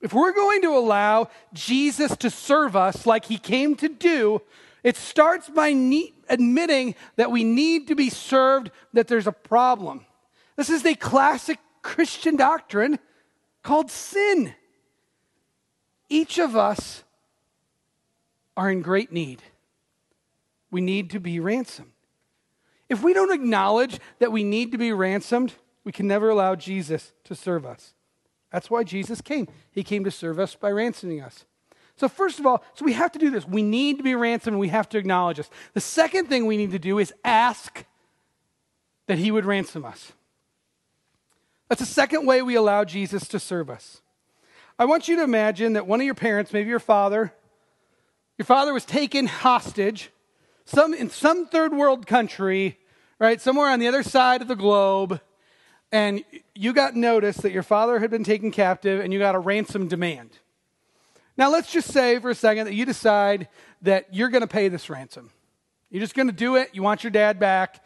If 0.00 0.12
we're 0.12 0.32
going 0.32 0.62
to 0.62 0.76
allow 0.76 1.28
Jesus 1.52 2.16
to 2.18 2.30
serve 2.30 2.76
us 2.76 3.04
like 3.04 3.24
he 3.24 3.38
came 3.38 3.74
to 3.76 3.88
do, 3.88 4.42
it 4.84 4.96
starts 4.96 5.48
by 5.48 5.68
admitting 6.28 6.94
that 7.16 7.32
we 7.32 7.42
need 7.42 7.88
to 7.88 7.96
be 7.96 8.08
served, 8.08 8.70
that 8.92 9.08
there's 9.08 9.26
a 9.26 9.32
problem. 9.32 10.06
This 10.56 10.70
is 10.70 10.84
a 10.84 10.94
classic 10.94 11.58
Christian 11.82 12.36
doctrine 12.36 12.98
called 13.62 13.90
sin. 13.90 14.54
Each 16.08 16.38
of 16.38 16.56
us 16.56 17.02
are 18.56 18.70
in 18.70 18.82
great 18.82 19.12
need. 19.12 19.42
We 20.70 20.80
need 20.80 21.10
to 21.10 21.20
be 21.20 21.40
ransomed. 21.40 21.92
If 22.88 23.02
we 23.02 23.14
don't 23.14 23.32
acknowledge 23.32 23.98
that 24.20 24.32
we 24.32 24.44
need 24.44 24.72
to 24.72 24.78
be 24.78 24.92
ransomed, 24.92 25.54
we 25.84 25.92
can 25.92 26.06
never 26.06 26.30
allow 26.30 26.54
Jesus 26.54 27.12
to 27.24 27.34
serve 27.34 27.66
us. 27.66 27.94
That's 28.52 28.70
why 28.70 28.84
Jesus 28.84 29.20
came. 29.20 29.48
He 29.70 29.82
came 29.82 30.04
to 30.04 30.10
serve 30.10 30.38
us 30.38 30.54
by 30.54 30.70
ransoming 30.70 31.20
us. 31.20 31.44
So, 31.96 32.08
first 32.08 32.38
of 32.38 32.46
all, 32.46 32.62
so 32.74 32.84
we 32.84 32.92
have 32.92 33.12
to 33.12 33.18
do 33.18 33.30
this. 33.30 33.46
We 33.46 33.62
need 33.62 33.96
to 33.96 34.04
be 34.04 34.14
ransomed 34.14 34.58
we 34.58 34.68
have 34.68 34.88
to 34.90 34.98
acknowledge 34.98 35.38
this. 35.38 35.50
The 35.74 35.80
second 35.80 36.26
thing 36.26 36.46
we 36.46 36.56
need 36.56 36.70
to 36.70 36.78
do 36.78 36.98
is 36.98 37.12
ask 37.24 37.84
that 39.06 39.18
He 39.18 39.30
would 39.30 39.44
ransom 39.44 39.84
us. 39.84 40.12
That's 41.68 41.80
the 41.80 41.86
second 41.86 42.24
way 42.24 42.40
we 42.40 42.54
allow 42.54 42.84
Jesus 42.84 43.26
to 43.28 43.38
serve 43.38 43.68
us. 43.68 44.00
I 44.78 44.84
want 44.84 45.08
you 45.08 45.16
to 45.16 45.24
imagine 45.24 45.72
that 45.72 45.86
one 45.86 46.00
of 46.00 46.06
your 46.06 46.14
parents, 46.14 46.52
maybe 46.52 46.70
your 46.70 46.78
father, 46.78 47.34
your 48.38 48.46
father 48.46 48.72
was 48.72 48.84
taken 48.84 49.26
hostage 49.26 50.10
some, 50.68 50.92
in 50.92 51.08
some 51.08 51.46
third 51.46 51.72
world 51.72 52.06
country, 52.06 52.78
right, 53.18 53.40
somewhere 53.40 53.70
on 53.70 53.80
the 53.80 53.88
other 53.88 54.02
side 54.02 54.42
of 54.42 54.48
the 54.48 54.54
globe, 54.54 55.20
and 55.90 56.24
you 56.54 56.72
got 56.72 56.94
notice 56.94 57.38
that 57.38 57.52
your 57.52 57.62
father 57.62 57.98
had 57.98 58.10
been 58.10 58.24
taken 58.24 58.50
captive 58.50 59.00
and 59.00 59.12
you 59.12 59.18
got 59.18 59.34
a 59.34 59.38
ransom 59.38 59.88
demand. 59.88 60.30
Now, 61.36 61.50
let's 61.50 61.70
just 61.70 61.92
say 61.92 62.18
for 62.18 62.30
a 62.30 62.34
second 62.34 62.66
that 62.66 62.74
you 62.74 62.84
decide 62.84 63.48
that 63.82 64.12
you're 64.12 64.28
going 64.28 64.42
to 64.42 64.48
pay 64.48 64.68
this 64.68 64.90
ransom. 64.90 65.30
You're 65.90 66.00
just 66.00 66.14
going 66.14 66.26
to 66.26 66.32
do 66.32 66.56
it. 66.56 66.70
You 66.72 66.82
want 66.82 67.04
your 67.04 67.10
dad 67.10 67.38
back. 67.38 67.82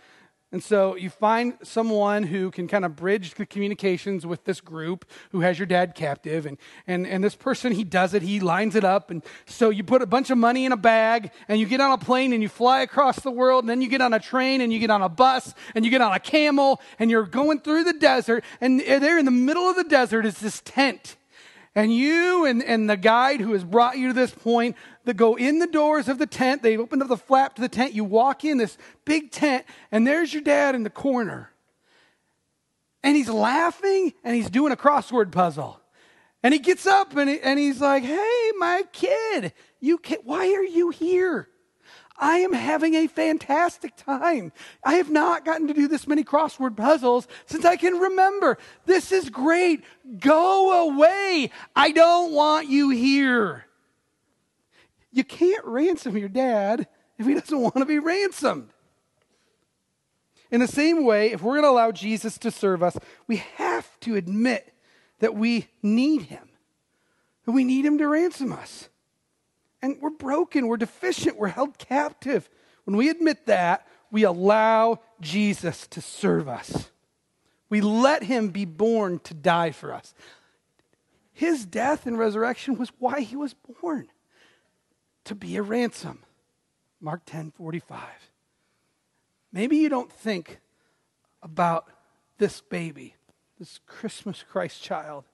And 0.53 0.63
so 0.63 0.97
you 0.97 1.09
find 1.09 1.55
someone 1.63 2.25
who 2.25 2.51
can 2.51 2.69
kind 2.69 2.85
of 2.85 2.95
bridge 2.95 3.35
the 3.35 3.47
communications 3.47 4.27
with 4.27 4.45
this 4.45 4.61
group 4.61 5.07
who 5.31 5.41
has 5.41 5.59
your 5.59 5.65
dad 5.65 5.95
captive. 5.95 6.45
And, 6.45 6.59
and, 6.87 7.07
and 7.07 7.25
this 7.25 7.35
person, 7.35 7.73
he 7.73 7.85
does 7.85 8.13
it, 8.13 8.21
he 8.21 8.39
lines 8.39 8.77
it 8.77 8.85
up. 8.85 9.11
And 9.11 9.25
so 9.47 9.71
you 9.71 9.83
put 9.83 10.03
a 10.03 10.07
bunch 10.07 10.29
of 10.29 10.37
money 10.37 10.67
in 10.67 10.73
a 10.73 10.77
bag 10.77 11.31
and 11.49 11.59
you 11.59 11.65
get 11.65 11.81
on 11.81 11.93
a 11.93 11.99
plane 11.99 12.35
and 12.35 12.43
you 12.43 12.51
fly 12.51 12.83
across 12.83 13.21
the 13.21 13.31
world. 13.31 13.65
And 13.65 13.71
then 13.71 13.81
you 13.81 13.89
get 13.89 14.03
on 14.03 14.13
a 14.13 14.21
train 14.21 14.61
and 14.61 14.71
you 14.71 14.79
get 14.79 14.91
on 14.91 15.01
a 15.01 15.09
bus 15.09 15.55
and 15.75 15.87
you 15.87 15.91
get 15.91 16.03
on 16.03 16.13
a 16.13 16.21
camel 16.21 16.83
and 16.99 17.11
you're 17.11 17.27
going 17.27 17.61
through 17.61 17.85
the 17.85 17.95
desert. 17.95 18.45
And 18.61 18.79
there 18.79 19.19
in 19.19 19.25
the 19.25 19.31
middle 19.31 19.65
of 19.65 19.77
the 19.77 19.85
desert 19.85 20.27
is 20.27 20.39
this 20.39 20.61
tent. 20.65 21.17
And 21.75 21.95
you 21.95 22.45
and, 22.45 22.63
and 22.63 22.89
the 22.89 22.99
guide 22.99 23.41
who 23.41 23.53
has 23.55 23.65
brought 23.65 23.97
you 23.97 24.09
to 24.09 24.13
this 24.13 24.31
point 24.31 24.77
that 25.05 25.17
go 25.17 25.37
in 25.37 25.59
the 25.59 25.67
doors 25.67 26.09
of 26.09 26.19
the 26.19 26.27
tent, 26.27 26.63
they 26.63 26.77
open 26.77 27.01
up 27.01 27.09
the 27.09 27.17
flap 27.17 27.55
to 27.55 27.63
the 27.63 27.69
tent, 27.69 27.95
you 27.95 28.05
walk 28.05 28.45
in 28.45 28.59
this 28.59 28.77
big 29.05 29.31
tent, 29.31 29.65
and 29.91 30.07
there's 30.07 30.35
your 30.35 30.43
dad 30.43 30.75
in 30.75 30.83
the 30.83 30.91
corner. 30.91 31.51
And 33.03 33.17
he's 33.17 33.29
laughing 33.29 34.13
and 34.23 34.37
he's 34.37 34.51
doing 34.51 34.73
a 34.73 34.77
crossword 34.77 35.33
puzzle. 35.33 35.81
And 36.43 36.53
he 36.53 36.61
gets 36.61 36.87
up 36.87 37.17
and, 37.17 37.31
he, 37.31 37.41
and 37.41 37.59
he's 37.59 37.81
like, 37.81 38.03
Hey, 38.03 38.53
my 38.59 38.85
kid, 38.93 39.53
you 39.81 39.99
can, 39.99 40.19
why 40.25 40.53
are 40.53 40.65
you 40.65 40.91
here? 40.91 41.49
I 42.23 42.39
am 42.39 42.53
having 42.53 42.95
a 42.95 43.09
fantastic 43.09 43.97
time. 43.97 44.53
I 44.85 44.95
have 44.95 45.11
not 45.11 45.45
gotten 45.45 45.67
to 45.67 45.75
do 45.75 45.89
this 45.89 46.07
many 46.07 46.23
crossword 46.23 46.77
puzzles 46.77 47.27
since 47.47 47.65
I 47.65 47.75
can 47.75 47.95
remember. 47.95 48.59
This 48.87 49.11
is 49.11 49.29
great. 49.29 49.83
Go 50.21 50.89
away. 50.89 51.51
I 51.75 51.91
don't 51.91 52.33
want 52.33 52.69
you 52.69 52.91
here. 52.91 53.67
You 55.11 55.25
can't 55.25 55.65
ransom 55.65 56.17
your 56.17 56.29
dad 56.29 56.87
if 57.19 57.27
he 57.27 57.35
doesn't 57.35 57.61
want 57.61 57.79
to 57.79 57.87
be 57.87 57.99
ransomed. 57.99 58.71
In 60.53 60.61
the 60.61 60.69
same 60.69 61.05
way, 61.05 61.33
if 61.33 61.43
we're 61.43 61.55
going 61.55 61.65
to 61.65 61.71
allow 61.71 61.91
Jesus 61.91 62.39
to 62.39 62.53
serve 62.53 62.85
us, 62.85 62.97
we 63.27 63.39
have 63.57 63.99
to 64.01 64.15
admit 64.15 64.73
that 65.19 65.35
we 65.35 65.67
need 65.83 66.23
him, 66.23 66.49
that 67.47 67.53
we 67.53 67.65
need 67.65 67.85
him 67.85 67.99
to 67.99 68.07
ransom 68.07 68.53
us. 68.53 68.89
And 69.83 70.01
we're 70.01 70.11
broken, 70.11 70.69
we're 70.69 70.77
deficient, 70.77 71.37
we're 71.37 71.49
held 71.49 71.77
captive. 71.77 72.49
When 72.85 72.97
we 72.97 73.11
admit 73.11 73.47
that, 73.47 73.87
we 74.11 74.23
allow 74.23 75.01
Jesus 75.21 75.87
to 75.89 76.01
serve 76.01 76.49
us. 76.49 76.91
We 77.69 77.81
let 77.81 78.23
him 78.23 78.51
be 78.51 78.65
born 78.65 79.19
to 79.21 79.35
die 79.35 79.73
for 79.73 79.93
us. 79.93 80.15
his 81.33 81.65
death 81.65 82.07
and 82.07 82.19
resurrection 82.19 82.77
was 82.77 82.93
why 82.99 83.21
he 83.21 83.35
was 83.35 83.55
born 83.55 84.09
to 85.25 85.35
be 85.35 85.57
a 85.57 85.63
ransom. 85.63 86.23
Mark 87.01 87.23
10 87.27 87.53
45. 87.53 88.01
Maybe 89.53 89.77
you 89.77 89.89
don't 89.89 90.13
think 90.13 90.61
about 91.43 91.89
this 92.39 92.61
baby, 92.61 93.17
this 93.59 93.81
Christmas 93.87 94.45
Christ 94.49 94.83
child, 94.83 95.25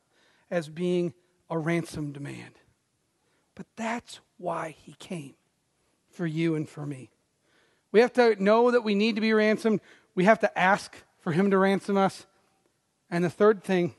as 0.50 0.68
being 0.68 1.14
a 1.50 1.58
ransom 1.58 2.12
demand. 2.12 2.54
But 3.54 3.66
that's 3.76 4.20
why 4.38 4.74
he 4.84 4.94
came 4.94 5.34
for 6.10 6.26
you 6.26 6.54
and 6.54 6.68
for 6.68 6.86
me. 6.86 7.10
We 7.92 8.00
have 8.00 8.12
to 8.14 8.42
know 8.42 8.70
that 8.70 8.84
we 8.84 8.94
need 8.94 9.14
to 9.16 9.20
be 9.20 9.32
ransomed. 9.32 9.80
We 10.14 10.24
have 10.24 10.40
to 10.40 10.58
ask 10.58 10.96
for 11.20 11.32
him 11.32 11.50
to 11.50 11.58
ransom 11.58 11.96
us. 11.96 12.26
And 13.10 13.24
the 13.24 13.30
third 13.30 13.62
thing, 13.62 13.94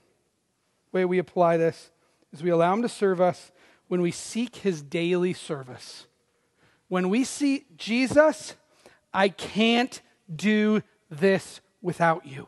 way 0.91 1.05
we 1.05 1.17
apply 1.17 1.57
this, 1.57 1.91
is 2.31 2.43
we 2.43 2.49
allow 2.49 2.73
him 2.73 2.81
to 2.81 2.89
serve 2.89 3.19
us 3.19 3.51
when 3.87 4.01
we 4.01 4.11
seek 4.11 4.57
his 4.57 4.81
daily 4.81 5.33
service. 5.33 6.05
When 6.87 7.09
we 7.09 7.23
see 7.23 7.65
Jesus, 7.77 8.55
I 9.13 9.29
can't 9.29 10.01
do 10.33 10.83
this 11.09 11.61
without 11.81 12.25
you. 12.25 12.47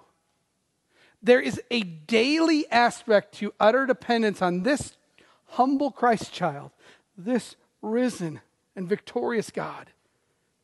There 1.23 1.39
is 1.39 1.61
a 1.69 1.81
daily 1.81 2.69
aspect 2.71 3.35
to 3.35 3.53
utter 3.59 3.85
dependence 3.85 4.41
on 4.41 4.63
this 4.63 4.97
humble 5.45 5.91
Christ 5.91 6.33
child, 6.33 6.71
this 7.17 7.55
risen 7.81 8.41
and 8.75 8.87
victorious 8.87 9.49
God. 9.49 9.91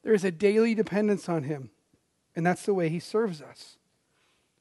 There 0.04 0.14
is 0.14 0.24
a 0.24 0.32
daily 0.32 0.74
dependence 0.74 1.28
on 1.28 1.44
him, 1.44 1.72
and 2.36 2.46
that's 2.46 2.64
the 2.64 2.74
way 2.74 2.90
he 2.90 3.00
serves 3.00 3.42
us. 3.42 3.78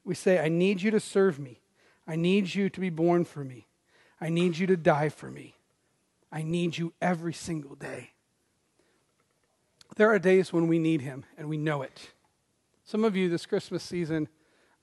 We 0.03 0.15
say, 0.15 0.39
I 0.39 0.49
need 0.49 0.81
you 0.81 0.91
to 0.91 0.99
serve 0.99 1.39
me. 1.39 1.61
I 2.07 2.15
need 2.15 2.53
you 2.53 2.69
to 2.69 2.79
be 2.79 2.89
born 2.89 3.25
for 3.25 3.43
me. 3.43 3.67
I 4.19 4.29
need 4.29 4.57
you 4.57 4.67
to 4.67 4.77
die 4.77 5.09
for 5.09 5.29
me. 5.29 5.55
I 6.31 6.41
need 6.41 6.77
you 6.77 6.93
every 7.01 7.33
single 7.33 7.75
day. 7.75 8.11
There 9.95 10.09
are 10.09 10.19
days 10.19 10.51
when 10.51 10.67
we 10.67 10.79
need 10.79 11.01
him, 11.01 11.25
and 11.37 11.49
we 11.49 11.57
know 11.57 11.81
it. 11.81 12.11
Some 12.83 13.03
of 13.03 13.15
you 13.15 13.29
this 13.29 13.45
Christmas 13.45 13.83
season, 13.83 14.27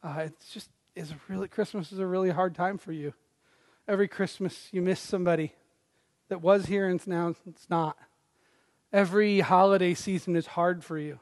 uh, 0.02 0.22
it's 0.26 0.50
just 0.50 0.70
is 0.94 1.12
really 1.28 1.48
Christmas 1.48 1.90
is 1.90 1.98
a 1.98 2.06
really 2.06 2.30
hard 2.30 2.54
time 2.54 2.78
for 2.78 2.92
you. 2.92 3.14
Every 3.88 4.08
Christmas 4.08 4.68
you 4.72 4.80
miss 4.80 5.00
somebody 5.00 5.52
that 6.28 6.42
was 6.42 6.66
here 6.66 6.88
and 6.88 7.04
now 7.06 7.34
it's 7.46 7.68
not. 7.68 7.96
Every 8.92 9.40
holiday 9.40 9.94
season 9.94 10.36
is 10.36 10.46
hard 10.46 10.84
for 10.84 10.98
you. 10.98 11.20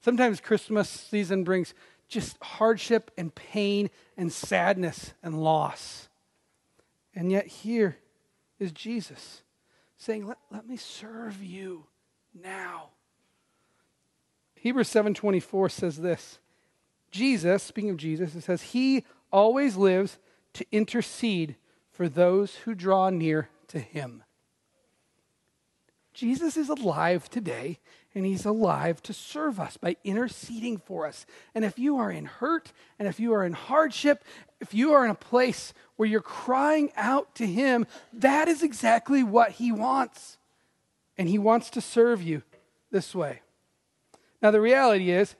Sometimes 0.00 0.40
Christmas 0.40 0.88
season 0.88 1.44
brings 1.44 1.74
just 2.08 2.36
hardship 2.42 3.10
and 3.18 3.34
pain 3.34 3.90
and 4.16 4.32
sadness 4.32 5.12
and 5.22 5.42
loss. 5.42 6.08
And 7.14 7.30
yet 7.30 7.46
here 7.46 7.98
is 8.58 8.72
Jesus 8.72 9.42
saying, 9.96 10.26
Let, 10.26 10.38
let 10.50 10.68
me 10.68 10.76
serve 10.76 11.42
you 11.42 11.86
now. 12.34 12.90
Hebrews 14.54 14.88
7:24 14.88 15.70
says 15.70 15.98
this. 15.98 16.38
Jesus, 17.10 17.62
speaking 17.62 17.90
of 17.90 17.96
Jesus, 17.96 18.34
it 18.34 18.42
says, 18.42 18.62
He 18.62 19.04
always 19.32 19.76
lives 19.76 20.18
to 20.54 20.66
intercede 20.72 21.56
for 21.90 22.08
those 22.08 22.56
who 22.56 22.74
draw 22.74 23.10
near 23.10 23.48
to 23.68 23.78
Him. 23.78 24.22
Jesus 26.16 26.56
is 26.56 26.70
alive 26.70 27.28
today, 27.28 27.78
and 28.14 28.24
he's 28.24 28.46
alive 28.46 29.02
to 29.02 29.12
serve 29.12 29.60
us 29.60 29.76
by 29.76 29.96
interceding 30.02 30.78
for 30.78 31.06
us. 31.06 31.26
And 31.54 31.62
if 31.62 31.78
you 31.78 31.98
are 31.98 32.10
in 32.10 32.24
hurt, 32.24 32.72
and 32.98 33.06
if 33.06 33.20
you 33.20 33.34
are 33.34 33.44
in 33.44 33.52
hardship, 33.52 34.24
if 34.58 34.72
you 34.72 34.94
are 34.94 35.04
in 35.04 35.10
a 35.10 35.14
place 35.14 35.74
where 35.96 36.08
you're 36.08 36.22
crying 36.22 36.90
out 36.96 37.34
to 37.34 37.46
him, 37.46 37.86
that 38.14 38.48
is 38.48 38.62
exactly 38.62 39.22
what 39.22 39.52
he 39.52 39.70
wants. 39.70 40.38
And 41.18 41.28
he 41.28 41.36
wants 41.38 41.68
to 41.70 41.82
serve 41.82 42.22
you 42.22 42.42
this 42.90 43.14
way. 43.14 43.42
Now, 44.40 44.50
the 44.50 44.60
reality 44.62 45.10
is, 45.10 45.34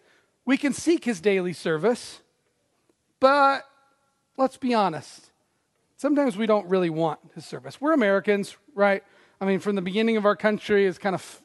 we 0.44 0.58
can 0.58 0.74
seek 0.74 1.04
his 1.04 1.22
daily 1.22 1.54
service, 1.54 2.20
but 3.18 3.62
let's 4.36 4.58
be 4.58 4.74
honest. 4.74 5.25
Sometimes 5.96 6.37
we 6.37 6.46
don't 6.46 6.68
really 6.68 6.90
want 6.90 7.20
his 7.35 7.46
service. 7.46 7.80
We're 7.80 7.92
Americans, 7.92 8.56
right? 8.74 9.02
I 9.40 9.46
mean, 9.46 9.61
from 9.61 9.76
the 9.76 9.82
beginning 9.82 10.18
of 10.18 10.26
our 10.26 10.37
country, 10.37 10.87
it's 10.87 10.98
kind 10.98 11.14
of 11.14 11.42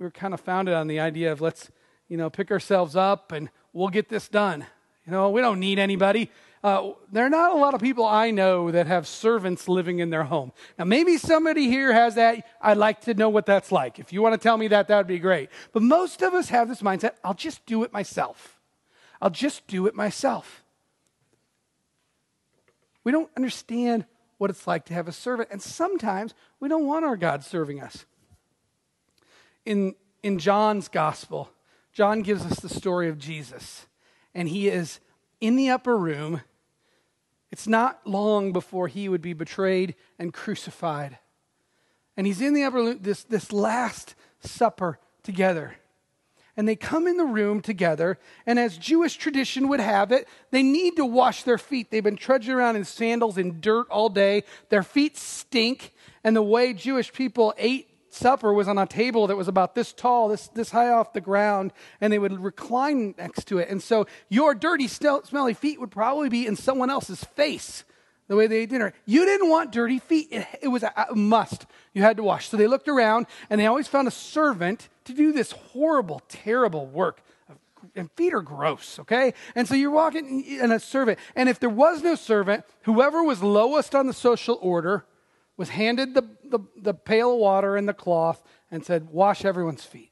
we 0.00 0.06
were 0.06 0.10
kind 0.10 0.34
of 0.34 0.40
founded 0.40 0.74
on 0.74 0.88
the 0.88 0.98
idea 0.98 1.30
of 1.30 1.40
let's, 1.40 1.70
you 2.08 2.16
know, 2.16 2.30
pick 2.30 2.50
ourselves 2.50 2.96
up 2.96 3.32
and 3.32 3.50
we'll 3.72 3.88
get 3.88 4.08
this 4.08 4.28
done. 4.28 4.66
You 5.06 5.12
know, 5.12 5.30
we 5.30 5.40
don't 5.40 5.60
need 5.60 5.78
anybody. 5.78 6.30
Uh, 6.64 6.92
there 7.12 7.24
are 7.24 7.30
not 7.30 7.52
a 7.52 7.58
lot 7.58 7.74
of 7.74 7.80
people 7.80 8.04
I 8.04 8.30
know 8.30 8.70
that 8.70 8.86
have 8.86 9.06
servants 9.06 9.68
living 9.68 9.98
in 9.98 10.10
their 10.10 10.24
home. 10.24 10.52
Now, 10.78 10.84
maybe 10.84 11.16
somebody 11.16 11.68
here 11.68 11.92
has 11.92 12.16
that. 12.16 12.46
I'd 12.60 12.76
like 12.76 13.02
to 13.02 13.14
know 13.14 13.28
what 13.28 13.46
that's 13.46 13.70
like. 13.70 13.98
If 13.98 14.12
you 14.12 14.20
want 14.20 14.34
to 14.34 14.38
tell 14.38 14.56
me 14.56 14.68
that, 14.68 14.88
that 14.88 14.96
would 14.96 15.06
be 15.06 15.18
great. 15.18 15.48
But 15.72 15.82
most 15.82 16.22
of 16.22 16.34
us 16.34 16.48
have 16.48 16.68
this 16.68 16.82
mindset 16.82 17.12
I'll 17.22 17.34
just 17.34 17.64
do 17.66 17.84
it 17.84 17.92
myself. 17.92 18.58
I'll 19.22 19.30
just 19.30 19.66
do 19.66 19.86
it 19.86 19.94
myself. 19.94 20.64
We 23.04 23.12
don't 23.12 23.30
understand 23.36 24.04
what 24.38 24.50
it's 24.50 24.66
like 24.66 24.86
to 24.86 24.94
have 24.94 25.08
a 25.08 25.12
servant. 25.12 25.50
And 25.50 25.60
sometimes 25.60 26.34
we 26.60 26.68
don't 26.68 26.86
want 26.86 27.04
our 27.04 27.16
God 27.16 27.44
serving 27.44 27.80
us. 27.80 28.06
In, 29.64 29.94
in 30.22 30.38
John's 30.38 30.88
gospel, 30.88 31.50
John 31.92 32.22
gives 32.22 32.46
us 32.46 32.60
the 32.60 32.68
story 32.68 33.08
of 33.08 33.18
Jesus, 33.18 33.86
and 34.34 34.48
he 34.48 34.68
is 34.68 35.00
in 35.40 35.56
the 35.56 35.70
upper 35.70 35.96
room. 35.96 36.40
It's 37.50 37.66
not 37.66 38.06
long 38.06 38.52
before 38.52 38.88
he 38.88 39.08
would 39.08 39.22
be 39.22 39.32
betrayed 39.32 39.94
and 40.18 40.32
crucified. 40.32 41.18
And 42.16 42.26
he's 42.26 42.40
in 42.40 42.54
the 42.54 42.62
upper 42.64 42.78
room, 42.78 42.98
this, 43.00 43.24
this 43.24 43.52
last 43.52 44.14
supper 44.40 44.98
together 45.22 45.76
and 46.60 46.68
they 46.68 46.76
come 46.76 47.06
in 47.06 47.16
the 47.16 47.24
room 47.24 47.62
together. 47.62 48.18
And 48.44 48.58
as 48.58 48.76
Jewish 48.76 49.16
tradition 49.16 49.66
would 49.68 49.80
have 49.80 50.12
it, 50.12 50.28
they 50.50 50.62
need 50.62 50.94
to 50.96 51.06
wash 51.06 51.42
their 51.42 51.56
feet. 51.56 51.90
They've 51.90 52.04
been 52.04 52.18
trudging 52.18 52.52
around 52.52 52.76
in 52.76 52.84
sandals 52.84 53.38
in 53.38 53.62
dirt 53.62 53.88
all 53.88 54.10
day. 54.10 54.44
Their 54.68 54.82
feet 54.82 55.16
stink. 55.16 55.94
And 56.22 56.36
the 56.36 56.42
way 56.42 56.74
Jewish 56.74 57.14
people 57.14 57.54
ate 57.56 57.88
supper 58.10 58.52
was 58.52 58.68
on 58.68 58.76
a 58.76 58.84
table 58.84 59.26
that 59.28 59.38
was 59.38 59.48
about 59.48 59.74
this 59.74 59.94
tall, 59.94 60.28
this, 60.28 60.48
this 60.48 60.70
high 60.70 60.90
off 60.90 61.14
the 61.14 61.22
ground, 61.22 61.72
and 61.98 62.12
they 62.12 62.18
would 62.18 62.38
recline 62.38 63.14
next 63.16 63.46
to 63.46 63.56
it. 63.56 63.70
And 63.70 63.82
so 63.82 64.06
your 64.28 64.54
dirty, 64.54 64.86
smelly 64.86 65.54
feet 65.54 65.80
would 65.80 65.90
probably 65.90 66.28
be 66.28 66.46
in 66.46 66.56
someone 66.56 66.90
else's 66.90 67.24
face 67.24 67.84
the 68.30 68.36
way 68.36 68.46
they 68.46 68.58
ate 68.58 68.70
dinner. 68.70 68.92
You 69.06 69.24
didn't 69.24 69.50
want 69.50 69.72
dirty 69.72 69.98
feet. 69.98 70.28
It, 70.30 70.46
it 70.62 70.68
was 70.68 70.84
a, 70.84 70.92
a 71.10 71.16
must. 71.16 71.66
You 71.92 72.02
had 72.02 72.16
to 72.16 72.22
wash. 72.22 72.48
So 72.48 72.56
they 72.56 72.68
looked 72.68 72.86
around 72.86 73.26
and 73.50 73.60
they 73.60 73.66
always 73.66 73.88
found 73.88 74.06
a 74.06 74.12
servant 74.12 74.88
to 75.06 75.12
do 75.12 75.32
this 75.32 75.50
horrible, 75.50 76.22
terrible 76.28 76.86
work. 76.86 77.22
And 77.96 78.08
feet 78.12 78.32
are 78.32 78.40
gross, 78.40 79.00
okay? 79.00 79.34
And 79.56 79.66
so 79.66 79.74
you're 79.74 79.90
walking 79.90 80.44
in 80.44 80.70
a 80.70 80.78
servant. 80.78 81.18
And 81.34 81.48
if 81.48 81.58
there 81.58 81.68
was 81.68 82.04
no 82.04 82.14
servant, 82.14 82.64
whoever 82.82 83.24
was 83.24 83.42
lowest 83.42 83.96
on 83.96 84.06
the 84.06 84.12
social 84.12 84.60
order 84.62 85.04
was 85.56 85.70
handed 85.70 86.14
the, 86.14 86.22
the, 86.44 86.60
the 86.76 86.94
pail 86.94 87.32
of 87.32 87.40
water 87.40 87.76
and 87.76 87.88
the 87.88 87.94
cloth 87.94 88.44
and 88.70 88.86
said, 88.86 89.08
Wash 89.10 89.44
everyone's 89.44 89.84
feet. 89.84 90.09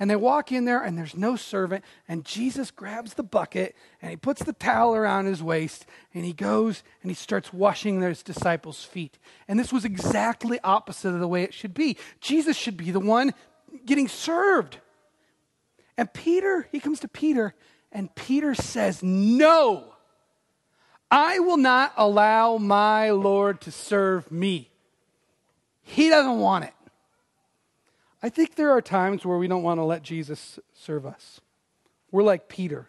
And 0.00 0.08
they 0.08 0.16
walk 0.16 0.52
in 0.52 0.64
there, 0.64 0.80
and 0.80 0.96
there's 0.96 1.16
no 1.16 1.34
servant. 1.34 1.84
And 2.06 2.24
Jesus 2.24 2.70
grabs 2.70 3.14
the 3.14 3.22
bucket 3.22 3.74
and 4.00 4.10
he 4.10 4.16
puts 4.16 4.42
the 4.44 4.52
towel 4.52 4.94
around 4.94 5.26
his 5.26 5.42
waist 5.42 5.86
and 6.14 6.24
he 6.24 6.32
goes 6.32 6.84
and 7.02 7.10
he 7.10 7.14
starts 7.14 7.52
washing 7.52 8.00
his 8.00 8.22
disciples' 8.22 8.84
feet. 8.84 9.18
And 9.48 9.58
this 9.58 9.72
was 9.72 9.84
exactly 9.84 10.60
opposite 10.62 11.08
of 11.08 11.20
the 11.20 11.28
way 11.28 11.42
it 11.42 11.54
should 11.54 11.74
be. 11.74 11.96
Jesus 12.20 12.56
should 12.56 12.76
be 12.76 12.90
the 12.90 13.00
one 13.00 13.34
getting 13.84 14.08
served. 14.08 14.78
And 15.96 16.12
Peter, 16.12 16.68
he 16.70 16.78
comes 16.78 17.00
to 17.00 17.08
Peter, 17.08 17.54
and 17.90 18.14
Peter 18.14 18.54
says, 18.54 19.02
No, 19.02 19.94
I 21.10 21.40
will 21.40 21.56
not 21.56 21.92
allow 21.96 22.56
my 22.58 23.10
Lord 23.10 23.60
to 23.62 23.72
serve 23.72 24.30
me. 24.30 24.70
He 25.82 26.08
doesn't 26.08 26.38
want 26.38 26.66
it. 26.66 26.74
I 28.22 28.28
think 28.28 28.54
there 28.54 28.70
are 28.70 28.82
times 28.82 29.24
where 29.24 29.38
we 29.38 29.48
don't 29.48 29.62
want 29.62 29.78
to 29.78 29.84
let 29.84 30.02
Jesus 30.02 30.58
serve 30.72 31.06
us. 31.06 31.40
We're 32.10 32.22
like 32.22 32.48
Peter. 32.48 32.88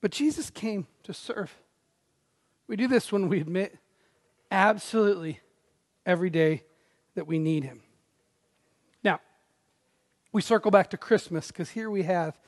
But 0.00 0.10
Jesus 0.10 0.50
came 0.50 0.86
to 1.02 1.12
serve. 1.12 1.54
We 2.66 2.76
do 2.76 2.88
this 2.88 3.12
when 3.12 3.28
we 3.28 3.40
admit 3.40 3.76
absolutely 4.50 5.40
every 6.06 6.30
day 6.30 6.64
that 7.14 7.26
we 7.26 7.38
need 7.38 7.64
him. 7.64 7.82
Now, 9.02 9.20
we 10.32 10.42
circle 10.42 10.70
back 10.70 10.90
to 10.90 10.96
Christmas 10.96 11.48
because 11.48 11.70
here 11.70 11.90
we 11.90 12.04
have 12.04 12.38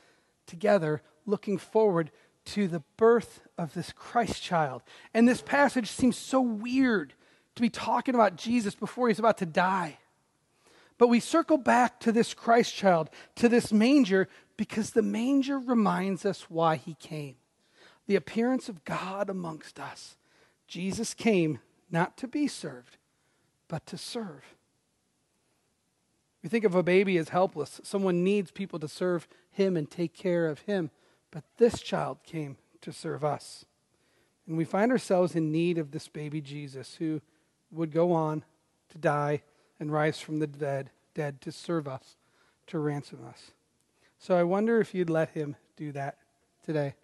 together 0.45 1.01
looking 1.25 1.57
forward 1.57 2.11
to 2.45 2.67
the 2.67 2.83
birth 2.95 3.41
of 3.57 3.73
this 3.73 3.91
Christ 3.91 4.41
child. 4.41 4.81
And 5.13 5.27
this 5.27 5.41
passage 5.41 5.91
seems 5.91 6.17
so 6.17 6.41
weird 6.41 7.13
to 7.55 7.61
be 7.61 7.69
talking 7.69 8.15
about 8.15 8.37
Jesus 8.37 8.73
before 8.73 9.09
he's 9.09 9.19
about 9.19 9.37
to 9.39 9.45
die. 9.45 9.97
But 10.97 11.09
we 11.09 11.19
circle 11.19 11.57
back 11.57 11.99
to 12.01 12.11
this 12.11 12.33
Christ 12.33 12.73
child, 12.73 13.09
to 13.35 13.47
this 13.47 13.71
manger, 13.71 14.27
because 14.55 14.91
the 14.91 15.03
manger 15.03 15.59
reminds 15.59 16.25
us 16.25 16.49
why 16.49 16.75
he 16.75 16.95
came 16.95 17.35
the 18.07 18.15
appearance 18.15 18.69
of 18.69 18.85
God 18.85 19.29
amongst 19.29 19.79
us. 19.79 20.15
Jesus 20.67 21.13
came 21.13 21.59
not 21.91 22.17
to 22.17 22.27
be 22.27 22.47
served, 22.47 22.97
but 23.67 23.85
to 23.85 23.97
serve. 23.97 24.55
We 26.41 26.49
think 26.49 26.63
of 26.63 26.75
a 26.75 26.83
baby 26.83 27.17
as 27.17 27.29
helpless. 27.29 27.81
Someone 27.83 28.23
needs 28.23 28.51
people 28.51 28.79
to 28.79 28.87
serve 28.87 29.27
him 29.51 29.75
and 29.75 29.89
take 29.89 30.13
care 30.13 30.47
of 30.47 30.59
him. 30.61 30.89
But 31.31 31.43
this 31.57 31.81
child 31.81 32.19
came 32.23 32.57
to 32.81 32.93
serve 32.93 33.25
us. 33.25 33.65
And 34.47 34.57
we 34.57 34.63
find 34.63 34.91
ourselves 34.91 35.35
in 35.35 35.51
need 35.51 35.77
of 35.77 35.91
this 35.91 36.07
baby 36.07 36.39
Jesus 36.39 36.95
who 36.95 37.21
would 37.71 37.91
go 37.91 38.13
on 38.13 38.45
to 38.89 38.97
die 38.97 39.41
and 39.79 39.91
rise 39.91 40.19
from 40.19 40.39
the 40.39 40.47
dead, 40.47 40.89
dead 41.13 41.41
to 41.41 41.51
serve 41.51 41.87
us, 41.87 42.15
to 42.67 42.79
ransom 42.79 43.19
us. 43.27 43.51
So 44.19 44.35
I 44.35 44.43
wonder 44.43 44.79
if 44.79 44.93
you'd 44.93 45.09
let 45.09 45.29
him 45.29 45.55
do 45.75 45.91
that 45.91 46.17
today. 46.65 46.95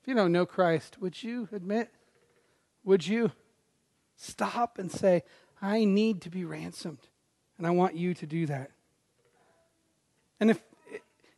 If 0.00 0.08
you 0.08 0.14
don't 0.14 0.32
know 0.32 0.46
Christ, 0.46 0.96
would 1.00 1.22
you 1.22 1.48
admit? 1.52 1.90
Would 2.84 3.06
you 3.06 3.32
stop 4.16 4.78
and 4.78 4.90
say, 4.90 5.24
I 5.60 5.84
need 5.84 6.22
to 6.22 6.30
be 6.30 6.44
ransomed? 6.44 7.08
And 7.58 7.66
I 7.66 7.70
want 7.70 7.96
you 7.96 8.14
to 8.14 8.26
do 8.26 8.46
that. 8.46 8.70
And 10.38 10.50
if, 10.50 10.62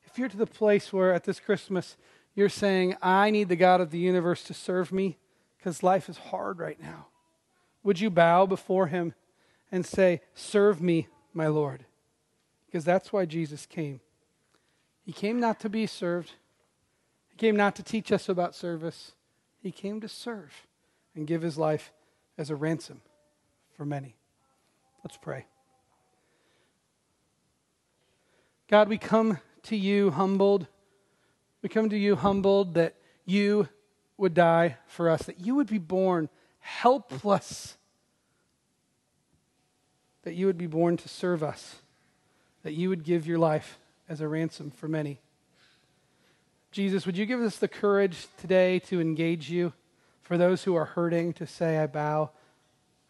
if 0.04 0.16
you're 0.16 0.28
to 0.28 0.36
the 0.36 0.46
place 0.46 0.92
where 0.92 1.12
at 1.12 1.24
this 1.24 1.40
Christmas 1.40 1.96
you're 2.34 2.48
saying, 2.48 2.96
I 3.02 3.30
need 3.30 3.48
the 3.48 3.56
God 3.56 3.80
of 3.80 3.90
the 3.90 3.98
universe 3.98 4.44
to 4.44 4.54
serve 4.54 4.92
me 4.92 5.18
because 5.58 5.82
life 5.82 6.08
is 6.08 6.18
hard 6.18 6.58
right 6.58 6.80
now, 6.80 7.06
would 7.82 7.98
you 7.98 8.10
bow 8.10 8.46
before 8.46 8.86
him 8.86 9.14
and 9.72 9.84
say, 9.84 10.20
Serve 10.34 10.80
me, 10.80 11.08
my 11.32 11.48
Lord? 11.48 11.86
Because 12.66 12.84
that's 12.84 13.12
why 13.12 13.24
Jesus 13.24 13.66
came. 13.66 14.00
He 15.04 15.12
came 15.12 15.40
not 15.40 15.58
to 15.60 15.68
be 15.68 15.86
served, 15.86 16.32
He 17.28 17.36
came 17.36 17.56
not 17.56 17.74
to 17.76 17.82
teach 17.82 18.12
us 18.12 18.28
about 18.28 18.54
service. 18.54 19.12
He 19.60 19.70
came 19.70 20.00
to 20.00 20.08
serve 20.08 20.66
and 21.14 21.26
give 21.26 21.42
His 21.42 21.56
life 21.56 21.92
as 22.36 22.50
a 22.50 22.56
ransom 22.56 23.00
for 23.76 23.84
many. 23.84 24.16
Let's 25.04 25.16
pray. 25.16 25.46
God, 28.68 28.88
we 28.88 28.98
come 28.98 29.38
to 29.64 29.76
you 29.76 30.10
humbled. 30.10 30.66
We 31.62 31.68
come 31.68 31.90
to 31.90 31.96
you 31.96 32.16
humbled 32.16 32.74
that 32.74 32.96
you 33.24 33.68
would 34.16 34.34
die 34.34 34.78
for 34.86 35.08
us, 35.10 35.22
that 35.24 35.40
you 35.40 35.54
would 35.54 35.68
be 35.68 35.78
born 35.78 36.28
helpless, 36.58 37.76
that 40.22 40.34
you 40.34 40.46
would 40.46 40.58
be 40.58 40.66
born 40.66 40.96
to 40.96 41.08
serve 41.08 41.42
us, 41.42 41.76
that 42.62 42.74
you 42.74 42.88
would 42.88 43.04
give 43.04 43.26
your 43.26 43.38
life 43.38 43.78
as 44.08 44.20
a 44.20 44.28
ransom 44.28 44.70
for 44.70 44.88
many. 44.88 45.20
Jesus, 46.70 47.04
would 47.04 47.16
you 47.16 47.26
give 47.26 47.40
us 47.40 47.56
the 47.56 47.68
courage 47.68 48.28
today 48.38 48.78
to 48.80 49.00
engage 49.00 49.50
you? 49.50 49.72
For 50.22 50.38
those 50.38 50.64
who 50.64 50.74
are 50.74 50.84
hurting, 50.84 51.32
to 51.34 51.46
say, 51.46 51.78
I 51.78 51.86
bow, 51.86 52.30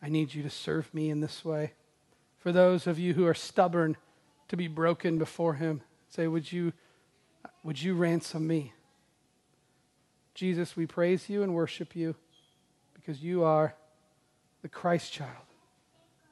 I 0.02 0.08
need 0.08 0.34
you 0.34 0.42
to 0.42 0.50
serve 0.50 0.92
me 0.92 1.10
in 1.10 1.20
this 1.20 1.44
way. 1.44 1.72
For 2.38 2.50
those 2.50 2.86
of 2.86 2.98
you 2.98 3.14
who 3.14 3.26
are 3.26 3.34
stubborn, 3.34 3.96
to 4.52 4.56
be 4.56 4.68
broken 4.68 5.16
before 5.16 5.54
Him, 5.54 5.80
say, 6.10 6.26
Would 6.26 6.52
you, 6.52 6.74
would 7.62 7.80
you 7.80 7.94
ransom 7.94 8.46
me? 8.46 8.74
Jesus, 10.34 10.76
we 10.76 10.86
praise 10.86 11.30
you 11.30 11.42
and 11.42 11.54
worship 11.54 11.96
you 11.96 12.14
because 12.92 13.22
you 13.22 13.44
are 13.44 13.74
the 14.60 14.68
Christ 14.68 15.10
child, 15.10 15.46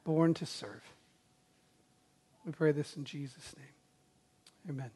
born 0.03 0.33
to 0.35 0.45
serve. 0.45 0.83
We 2.45 2.51
pray 2.51 2.71
this 2.71 2.95
in 2.95 3.05
Jesus' 3.05 3.55
name. 3.57 3.67
Amen. 4.69 4.91